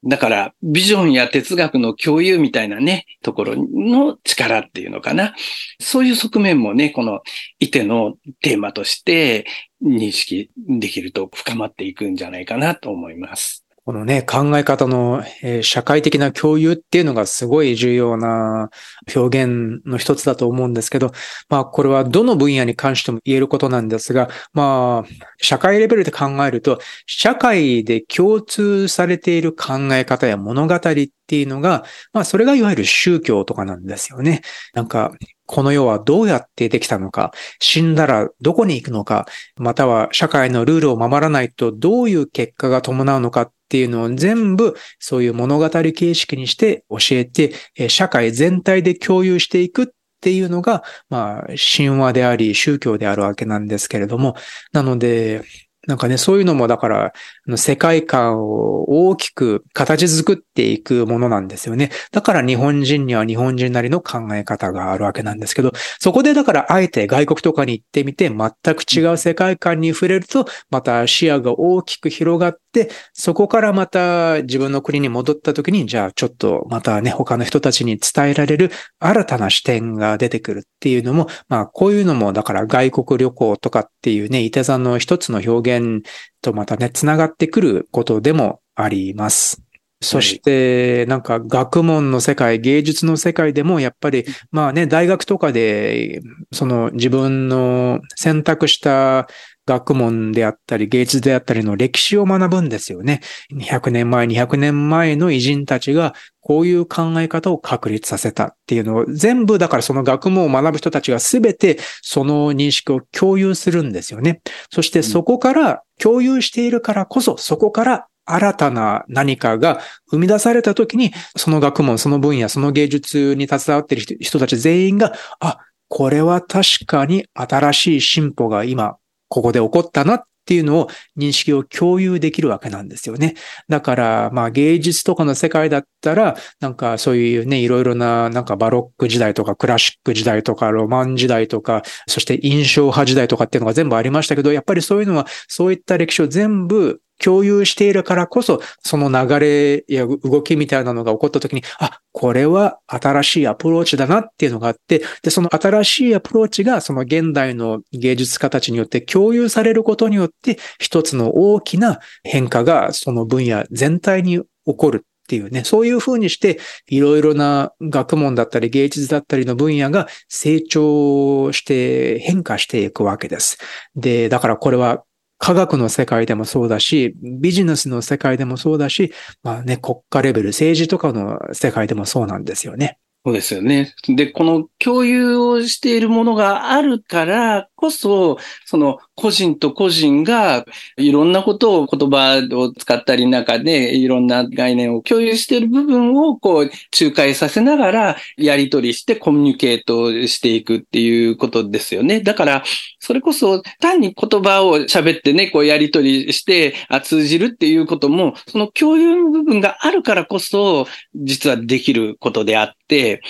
[0.02, 5.34] だから、ビジョンや哲学の共有みたいなね、ところの力っていうのかな。
[5.78, 7.20] そういう側面もね、この
[7.58, 9.44] いてのテーマとして
[9.84, 13.59] 認識できると深まっていくんじゃないかなと思います。
[13.86, 18.68] このね、考え方の、えー、社会的な共有っていうのがすごい重要な
[19.14, 21.12] 表現の一つだと思うんですけど、
[21.48, 34.42] まあこれはどの分野に関しても言えることなんですが、まあ社会レベルで考えると、社会で共通されている考え方や物語っていうのが、まあそれがいわゆる宗教とかなんですよね。
[34.74, 35.12] なんか
[35.50, 39.26] この世はどうやってできたのか、死んだらどこに行くのか、
[39.56, 47.52] または社会のルールを守らないとどういう結果が伴うのかっていうのを全部そういう物語形式にして教えて、
[47.88, 49.86] 社会全体で共有していくっ
[50.20, 51.46] ていうのが、まあ、
[51.76, 54.36] 神話であり、宗教であるわけなんですけれども、
[54.72, 55.42] なので、
[55.88, 57.12] なんかね、そういうのもだから、
[57.50, 61.90] の世界観を大きく形作っていくものなんですよね。
[62.12, 86.02] だから日本人には日本人なりの考え方があるわけなんですけど、そこでだからあえて外国とかに行ってみて全く違う世界観に触れると、また視野が大きく広がって、そこからまた自分の国に戻った時に、じゃあちょっとまたね、他の人たちに伝えられる新たな視点が出てくるっていうのも、まあこういうのもだから外国旅行とかっていうね、伊手座の一つの表現
[86.40, 89.62] とまたね、つながってくることでもあります。
[90.02, 96.22] そして、なんか学問の世界、芸術の世界でもやっぱり、まあね、大学とかで、
[96.52, 99.28] その自分の選択した
[99.70, 103.20] 学問であったり芸術であったりの歴史を学ぶんですよね。
[103.52, 114.40] 200年前、200年前の偉人たちがこういう考え方を確立させたっていうのを全部だからその学問を学ぶ人たちが全てその認識を共有するんですよね。
[114.72, 125.58] そしてそこから共有しているからこそそこから新たな何かが生み出された時に、その学問、その分野、その芸術に携わっている人たち全員が、あ、
[125.88, 128.96] これは確かに新しい進歩が今
[129.30, 133.34] ここで起こったなっていうのを認識を共有できるわけなんですよね。
[133.68, 166.58] だから、まあ芸術とかの世界だったら、なんかそういうね、いろいろな、なんかバロック時代とかクラシック時代とかロマン時代とか、そして印象派時代とかっていうのが全部ありましたけど、やっぱりそういうのは、そういった歴史を全部共有しているからこそ、その流れや動きみたいなのが起こった時に、あ、これは新しいアプローチだなっていうのがあって、で、その新しいアプローチがその現代の芸術家たちによって共有されることによって、一つの大きな変化がその分野全体に起こるっていうね、そういうふうにして、
[166.88, 173.58] いろいろな学問だったり芸術だったりの分野が成長して変化していくわけです。
[173.94, 175.04] で、だからこれは
[175.40, 179.10] 科学の世界でもそうだし、ビジネスの世界でもそうだし、
[179.42, 182.98] まあね、国家レベル、政治とかの世界でもそうなんですよね。
[183.24, 183.94] そうですよね。
[184.06, 190.64] で、この共有をしているものがあるからこそ、その個人と個人が
[190.96, 196.70] いろんなことを言葉を使ったり中でいろんな概念を共有している部分をこう
[197.00, 202.20] 仲介させながらやり取りしてコミュニケートしていくっていうことですよね。
[202.20, 202.64] だから、
[202.98, 213.22] それこそ単に言葉を喋ってね、こうやり取りして通じるっていうことも、その共有の部分があるからこそ実はできることであって、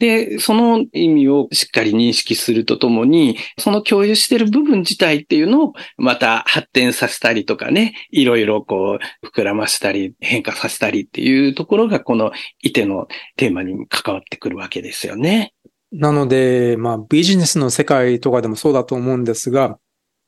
[0.00, 12.32] で、その意味をしっかり認識するとともに、その共有している部分自体っていうのをまた発展させたりとかね、いろいろこう膨らませたり変化させたりっていうところがこの
[12.62, 15.52] いてのテーマに関わってくるわけですよね。
[15.92, 19.78] なので、まあビジネスの世界とかでもそうだと思うんですが、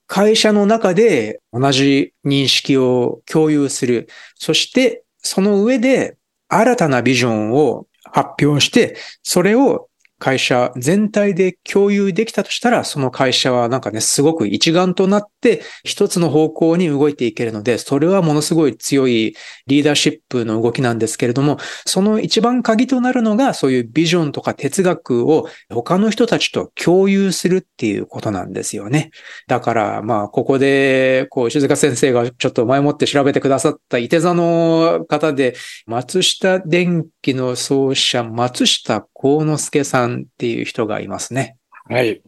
[0.06, 4.06] 会社の中で同じ認識を共有する。
[4.34, 6.18] そしてその上で
[6.48, 9.88] 新たなビジョンを発表して、それを
[10.22, 19.34] 会社全体で共有できたとしたら、その会社はなんかね、すごく一丸となって一つの方向に動いていけるので、それはものすごい強い
[19.66, 29.10] リーダーシップの動きなんですけれども、その一番鍵となるのが、そういうビジョンとか哲学を他の人たちと共有するっていうことなんですよね。
[29.48, 35.56] だから、まあ、ここで、こう、石塚先生がちょっと前もって調べてくださった伊手座の方で、
[35.86, 41.56] 松下電器の創始者、松下幸之助さんっていう人がいますね。
[41.88, 42.20] はい。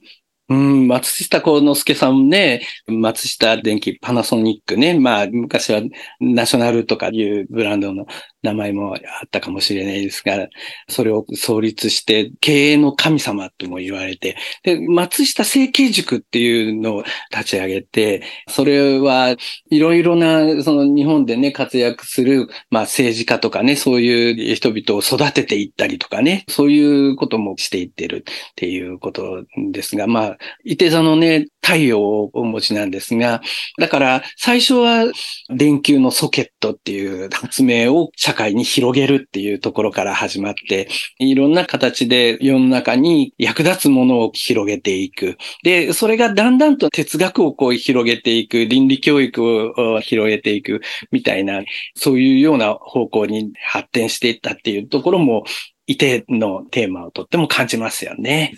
[0.48, 5.80] うん、松下幸之助さんね、松下電機、パナソニックね、まあ、昔は
[6.20, 8.06] ナショナルとかいうブランドの
[8.44, 10.48] 名前もあったかもしれないですが、
[10.88, 19.34] それを創立して経営の神様とも言われて、で、松下政経塾っていうのを立ち上げて、それは
[19.70, 33.40] いろいろな、その日本でね、活躍する、まあ政治家とかね、そういう人々を育てていったりとかね、そういうこともしていってるっていうことですが、まあ、伊手座のね、太陽をお持ちなんですが、
[33.78, 35.10] だから最初は
[35.48, 40.88] 電球のソケットっていう発明を社会に広げるっていうところから始まって、
[41.18, 45.38] いろんな形で世の中に役立つものを広げていく。
[45.62, 51.62] で、それがだんだんと哲学をこう広げていく、倫理教育を広げていくみたいな、
[51.96, 55.44] そういうような方向に発展していったっていうところも、
[55.86, 58.54] いてのテーマをとっても感じますよね。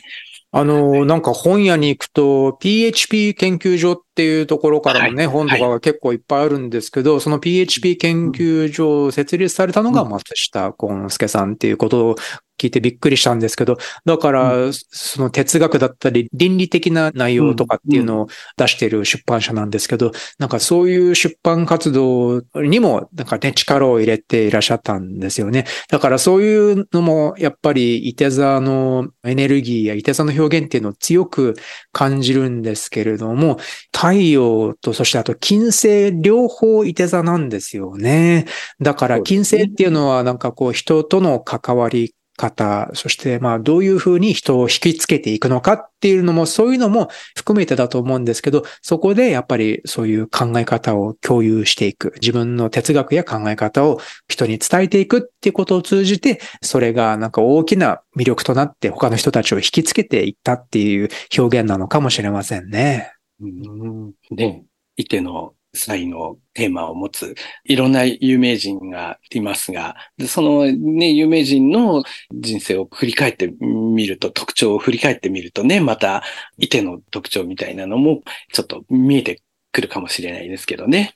[0.52, 12.16] あの、なんか本屋に行くと PHP 研究所っていうところからもね、はい、本とかが結構いっぱいあるんですけど、はい、その PHP 研究所を設立されたのが松下幸之助さんっていうことを
[12.58, 18.26] 聞いてびっくりしたんですけど、だから、その哲学だったり、倫理的な内容とかっていうのを
[18.56, 25.66] 出している出版社なんですけど、なんかそういう出版活動にも、なんかね、力を入れていらっしゃったんですよね。
[25.88, 31.54] だからそういうのも、やっぱり、伊手座のエネルギーや伊手座の表現っていうのを強く
[31.92, 33.58] 感じるんですけれども、
[33.92, 38.46] 太陽と、そしてあと金星両方伊手座なんですよね。
[38.80, 52.12] だから金星っていうのはなんかこう人との関わり方、そしてまあどういうふうに人を引きつけていくのかっていうのも、そういうのも含めてだと思うんですけど、そこでやっぱりそういう考え方を共有していく。
[52.20, 63.12] 自分の哲学や考え方を人に伝えていくっていうことを通じて、それがなんか大きな魅力となって他の人たちを引きつけていったっていう表現なのかもしれませんね。
[63.40, 64.62] うん、で、
[64.96, 69.96] いての才のテーマを持ついろんな有名人がいますが、
[70.26, 72.02] そのね、有名人の
[72.32, 76.22] 人生を振り返ってみると、特徴を振り返ってみるとね、また、
[76.58, 78.22] いての特徴みたいなのも
[78.52, 81.14] ちょっと見えてくるかもしれないですけどね。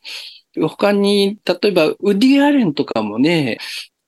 [0.69, 3.59] 他に、例えば、ウディ・アレンとかもね、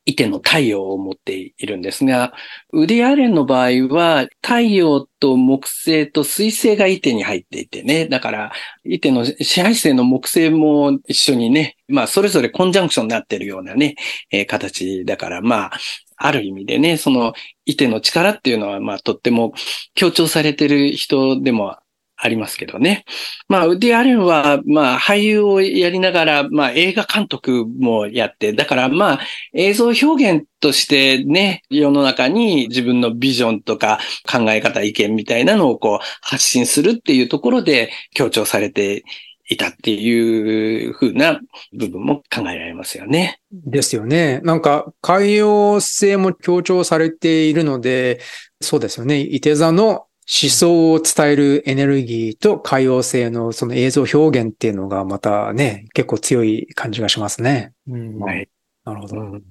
[0.04, 2.32] イテの太陽を持っているんですが、
[2.72, 8.06] ウディアレンの場合は、太陽と木星と水星がイテに入っていてね。
[8.08, 8.52] だから、
[8.84, 13.94] イテの支配性の木星も一緒にね、まあ、それぞれコンジャンクションになっているようなね、
[14.32, 15.72] えー、形だから、まあ、
[16.16, 17.32] ある意味でね、その、
[17.64, 19.52] イテの力っていうのは、まあ、とっても
[19.94, 21.76] 強調されている人でも
[22.24, 23.04] ありますけどね。
[23.48, 29.20] まあ、ウディ・アレンは、まあ、俳優をやりながら、まあ、映画監督もやって、だからまあ、
[29.52, 33.98] 映像表現としてね、世の中に自分のビジョンとか
[34.30, 39.02] 考え方、意見みたいなのをこう、発信するっていうところで強調されて
[39.48, 41.40] いたっていうふうな
[41.76, 43.40] 部分も考えられますよね。
[43.50, 44.40] ですよね。
[44.44, 48.20] なんか、海洋性も強調されているので、
[48.60, 49.18] そうですよね。
[49.18, 57.72] 伊手座の思想を伝えるエネルギーと海洋性のその映像表現っていうのがまたね、結構強い感じがしますね。
[57.88, 58.48] うん、はい。
[58.84, 59.20] なるほど。
[59.20, 59.42] うん、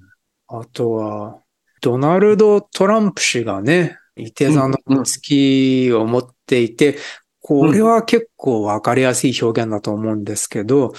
[0.48, 1.38] あとは、
[1.82, 6.96] ドナルド・トランプ氏がね、伊手座の月を持っていて、
[7.40, 10.92] これは結構わかりやすい表現だと思うんですけど、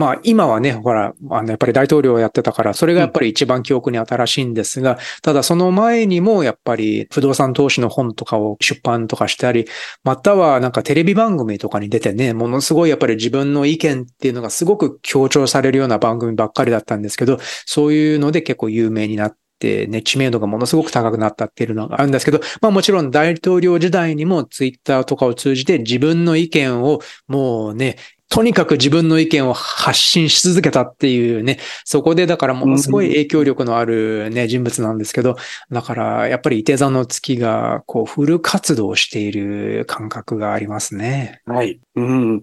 [0.00, 9.66] まあ今はね、ほら、あのやっぱり大統領をやってたから、それがやっぱり一番記憶に新しいんですが、ただその前にもやっぱり不動産投資の本とかを出版とかしたり、
[10.02, 27.96] またはなんかテレビ番組とかに出てね、ものすごいやっぱり自分の意見っていうのがすごく強調されるような番組ばっかりだったんですけど、そういうので結構有名になって、ね、知名度がものすごく高くなったっていうのがあるんですけど、まあもちろん大統領時代にもツイッターとかを通じて自分の意見をもうね、
[28.30, 35.36] とにかく自分の意見を発信し続けたっていうね、そこでだからものすごい影響力のあるね、人物なんですけど、
[35.70, 41.42] だからやっぱり伊手座の月がこうフル活動している感覚がありますね。
[41.44, 41.80] はい。
[41.96, 42.42] うん。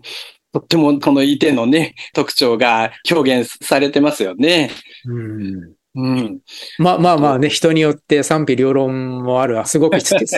[0.52, 4.72] とってもこの伊手のね、特徴が表現されてますよね。
[5.06, 6.40] うんうん。
[6.78, 9.98] まあまあまあね、人によって賛否両論もある、すごく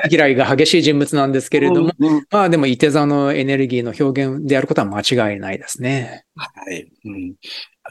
[0.09, 6.23] 嫌いが激しい人物なんですけれども、うんうん、まあでも、伊手座のエネルギーの表現であることは間違いないですね。
[6.35, 6.89] はい。
[7.03, 7.35] うん、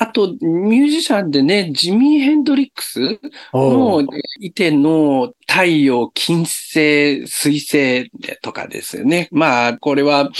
[0.00, 3.18] あと、ミュージシャンでね、ジミー・ヘンドリックス
[3.52, 4.02] の
[4.40, 9.28] いての太陽、金星、水星とかですよね。
[9.32, 10.30] まあ、これは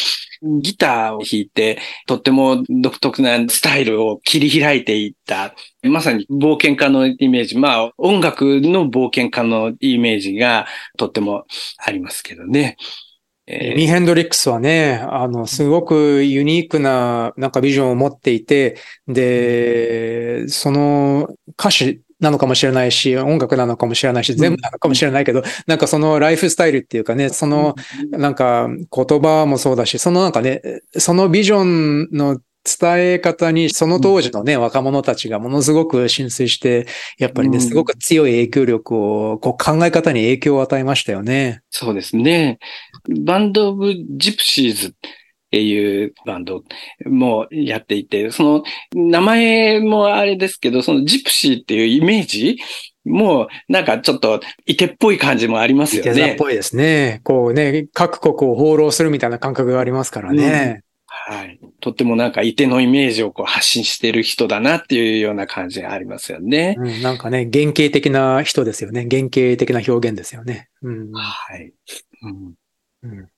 [0.42, 11.46] ギターを弾いて、とっても独特なスタイルを切り開いていった、まさに冒険家のイメージ、まあ、音楽の冒険家のイメージがとっても
[11.78, 12.76] ありますけどね。
[13.50, 18.76] えー、ミー・ヘンドリックスはね、あの、すごくユニークな、なんかビジョンを持っていて、
[19.08, 27.74] で、その歌詞なのかもしれないし、音楽なのかもしれないし、全部なのかもしれないけど、なんかそのライフスタイルっていうかね、その
[28.10, 30.60] なんか言葉もそうだし、そのなんかね、
[30.98, 32.38] そのビジョンの
[32.78, 36.86] 伝え方に、その当時のね、若者たちがものすごく浸水して、
[37.18, 41.62] やっぱりね、すごく強い影響力を、こう考え方に影響を与えましたよね。
[41.70, 42.58] そうですね。
[43.24, 44.90] バンド・オブ・ジプシーズっ
[45.50, 46.62] ていうバンド
[47.06, 48.62] もやっていて、その
[48.94, 52.58] 名前もあれですけど、そのジプシーっていうイメージ
[53.08, 56.10] もうなんかちょっとイテっぽい感じもありますよね。
[56.10, 57.20] イテっぽいですね。
[57.24, 60.82] こうね、各国を放浪するみたいな感覚がありますからね。
[61.30, 61.60] うん、はい。
[61.80, 66.76] とってもなんか、いてのイメージをこう発信してる人だなっていうような感じがありますよね。
[66.78, 69.06] うん、なんかね、原型的な人ですよね。
[69.10, 70.68] 原型的な表現ですよね。
[70.82, 71.72] うん、はい。
[72.22, 72.54] うん、
[73.02, 73.28] うん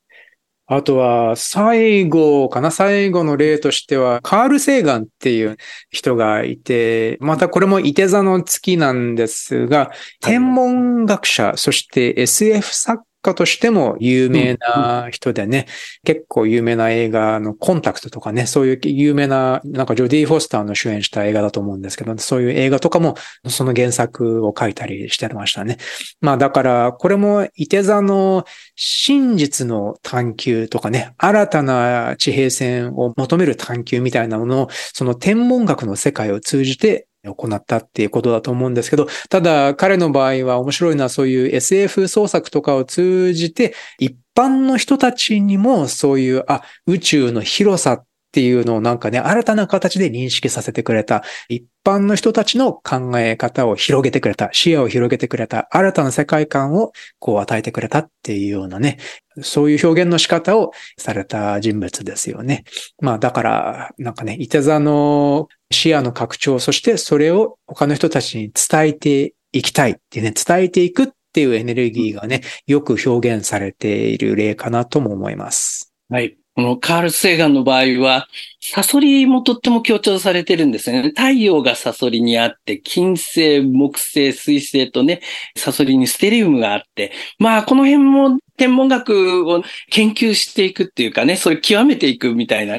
[0.72, 5.56] あとは、最後かな最後の例としては、カール・セーガンっていう
[5.90, 9.90] 人がいて、またこれも伊手座の月なんですが、
[10.20, 15.66] 天文学者、そして SF 作家としても有名な人でね、
[16.04, 23.16] 結構有名な映画のコンタクトとかね、そういう有名な、なんかジョディ・フォスターの主演した映画だと思うんですけど、そういう映画とかも
[23.48, 25.78] その原作を書いたりしてましたね。
[26.20, 28.44] まあだから、これも伊手座の
[28.74, 51.24] 真実の探求とかね、新たな地平線を求める探求みたいなものを、その天文学の世界を通じて行ったっていうことだと思うんですけど、ただ彼の場合は面白いのはそういう SF 創作とかを通じて一般の人たちにもそういう、あ、宇宙の広さっっていうのをなんかね、新たな形で認識させてくれた。
[51.48, 54.50] 一般の人たちの考え方を広げてくれた。
[54.52, 55.66] 視野を広げてくれた。
[55.72, 58.98] 新たな世界観をこう与えてくれたっていうようなね、
[59.42, 62.62] そういう表現の仕方をされた人物ですよね。
[63.00, 75.92] まあだから、なんかね、いて座の視野の拡張、そしてそれを他の人たちに伝えていきたいってね、伝えていくっていうエネルギーがね、よく表現されている例かなとも思います。
[76.08, 76.39] はい。
[76.56, 78.26] このカール・セーガンの場合は、
[78.60, 81.02] サソリもとっても強調されてるんですね。
[81.16, 85.20] 太陽がサソリにあって、金星、木星、水星とね、
[85.56, 92.78] サソリにステリウムがあって、まあこの辺も天文学を研究していくっていうかね、それ極めていくみたいな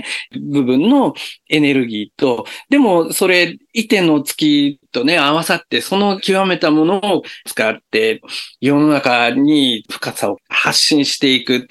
[0.52, 1.16] 部分の
[1.50, 8.22] エネルギーと、でもそれ、伊手の月とね、合わさって、その極めたものを使って、
[8.60, 11.68] 世の中に深さを発信していく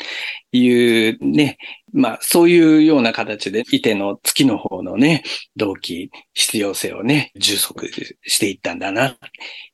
[0.53, 1.59] いうね、
[1.93, 5.23] まあそういうような形で、伊手の月の方のね、
[5.57, 7.91] 動機、必要性をね、充足
[8.23, 9.19] していったんだな、と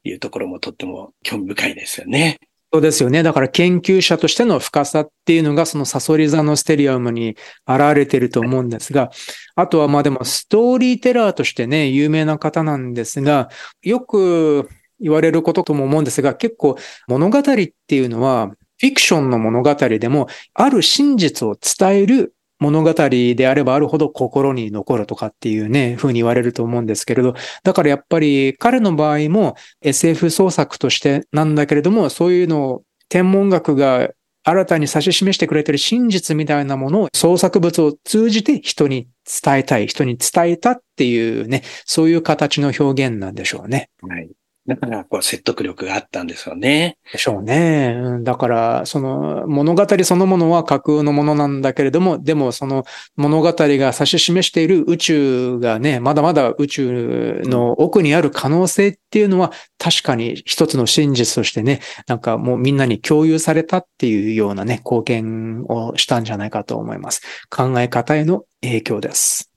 [0.05, 2.39] いうところもとっても興味深いですよね。
[2.72, 3.22] そうですよね。
[3.22, 9.11] だから研究者としての深さっていうのがそのサソリ座のステリアムに現れてると思うんですが、
[9.55, 13.49] あとはまあでもストーリーテラーとしてね、有名な方なんですが、
[13.83, 14.68] よく
[15.01, 16.77] 言われることとも思うんですが、結構
[17.09, 34.09] 物語っていうのはフィクションの物語でも、ある真実を伝える物語であればあるほど心に残るとかっていうね、風に言われると思うんですけれど、だからやっぱり彼の場合も SF 創作としてなんだけれども、そういうのを天文学が
[34.43, 39.09] 新たに指し示してくれてる真実みたいなものを創作物を通じて人に
[39.43, 43.91] 伝えたい、人に伝えたっていうね、そういう形の表現なんでしょうね。
[44.01, 44.31] はい。
[44.67, 46.99] だから、こう、説得力があったんですよね。
[47.12, 47.97] でしょうね。
[48.23, 52.85] だから、その、物語そのものは架空のものなんだけれども、でも、その
[53.17, 67.23] 物語が指し示している宇宙がね、まだまだ宇宙の奥にある可能性っていうのは、確かに一つの真実としてね、なんかもうみんなに共有されたっていうようなね、貢献をしたんじゃないかと思います。
[67.51, 69.56] 考え方への影響です。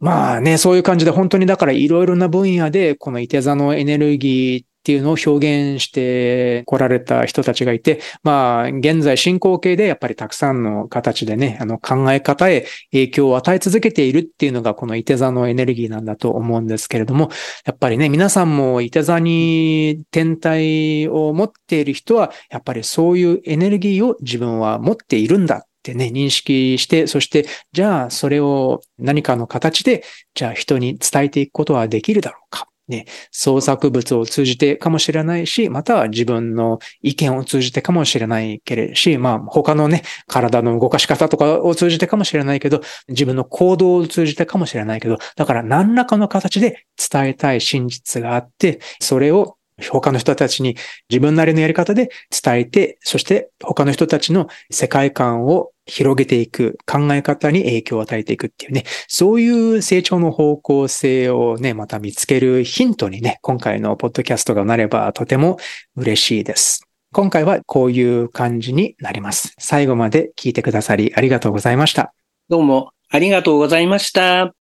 [0.00, 17.28] まあね、そういう感じで本当にだからいろいろな分野でこのいて座のエネルギーっていうのを表現して来られた人たちがいて、まあ、現在進行形でやっぱりたくさんの形でね、あの考え方へ影響を与え続けているっていうのがこのいて座のエネルギーなんだと思うんですけれども、
[17.66, 30.04] やっぱりね、皆さんもいて座に天体を持っている人は、やっぱりそういうエネルギーを自分は持っているんだってね、認識して、そして、じゃあそれを何かの形で、
[30.34, 32.66] じゃあ人に伝えていくことはできるだろうか。
[32.88, 50.76] ね、創作物を通じてかもしれないし、または自分の意見を通じてかもしれないけれし、まあ他のね、体の動かし方とかを通じてかもしれないけど、自分の行動を通じてかもしれないけど、だから何らかの形で伝えたい真実があって、それを他の人たちに
[51.08, 65.58] 自分なりのやり方で伝えて、そして他の人たちの世界観を広げていく、考え方に影響を与えていくっていうね、そういう成長の方向性をね、また見つけるヒントにね、今回のポッドキャストがなればとても
[65.96, 66.86] 嬉しいです。
[67.12, 69.54] 今回はこういう感じになります。
[69.58, 72.14] 最後まで聞いてくださりありがとうございました。
[72.48, 74.54] どうもありがとうございました。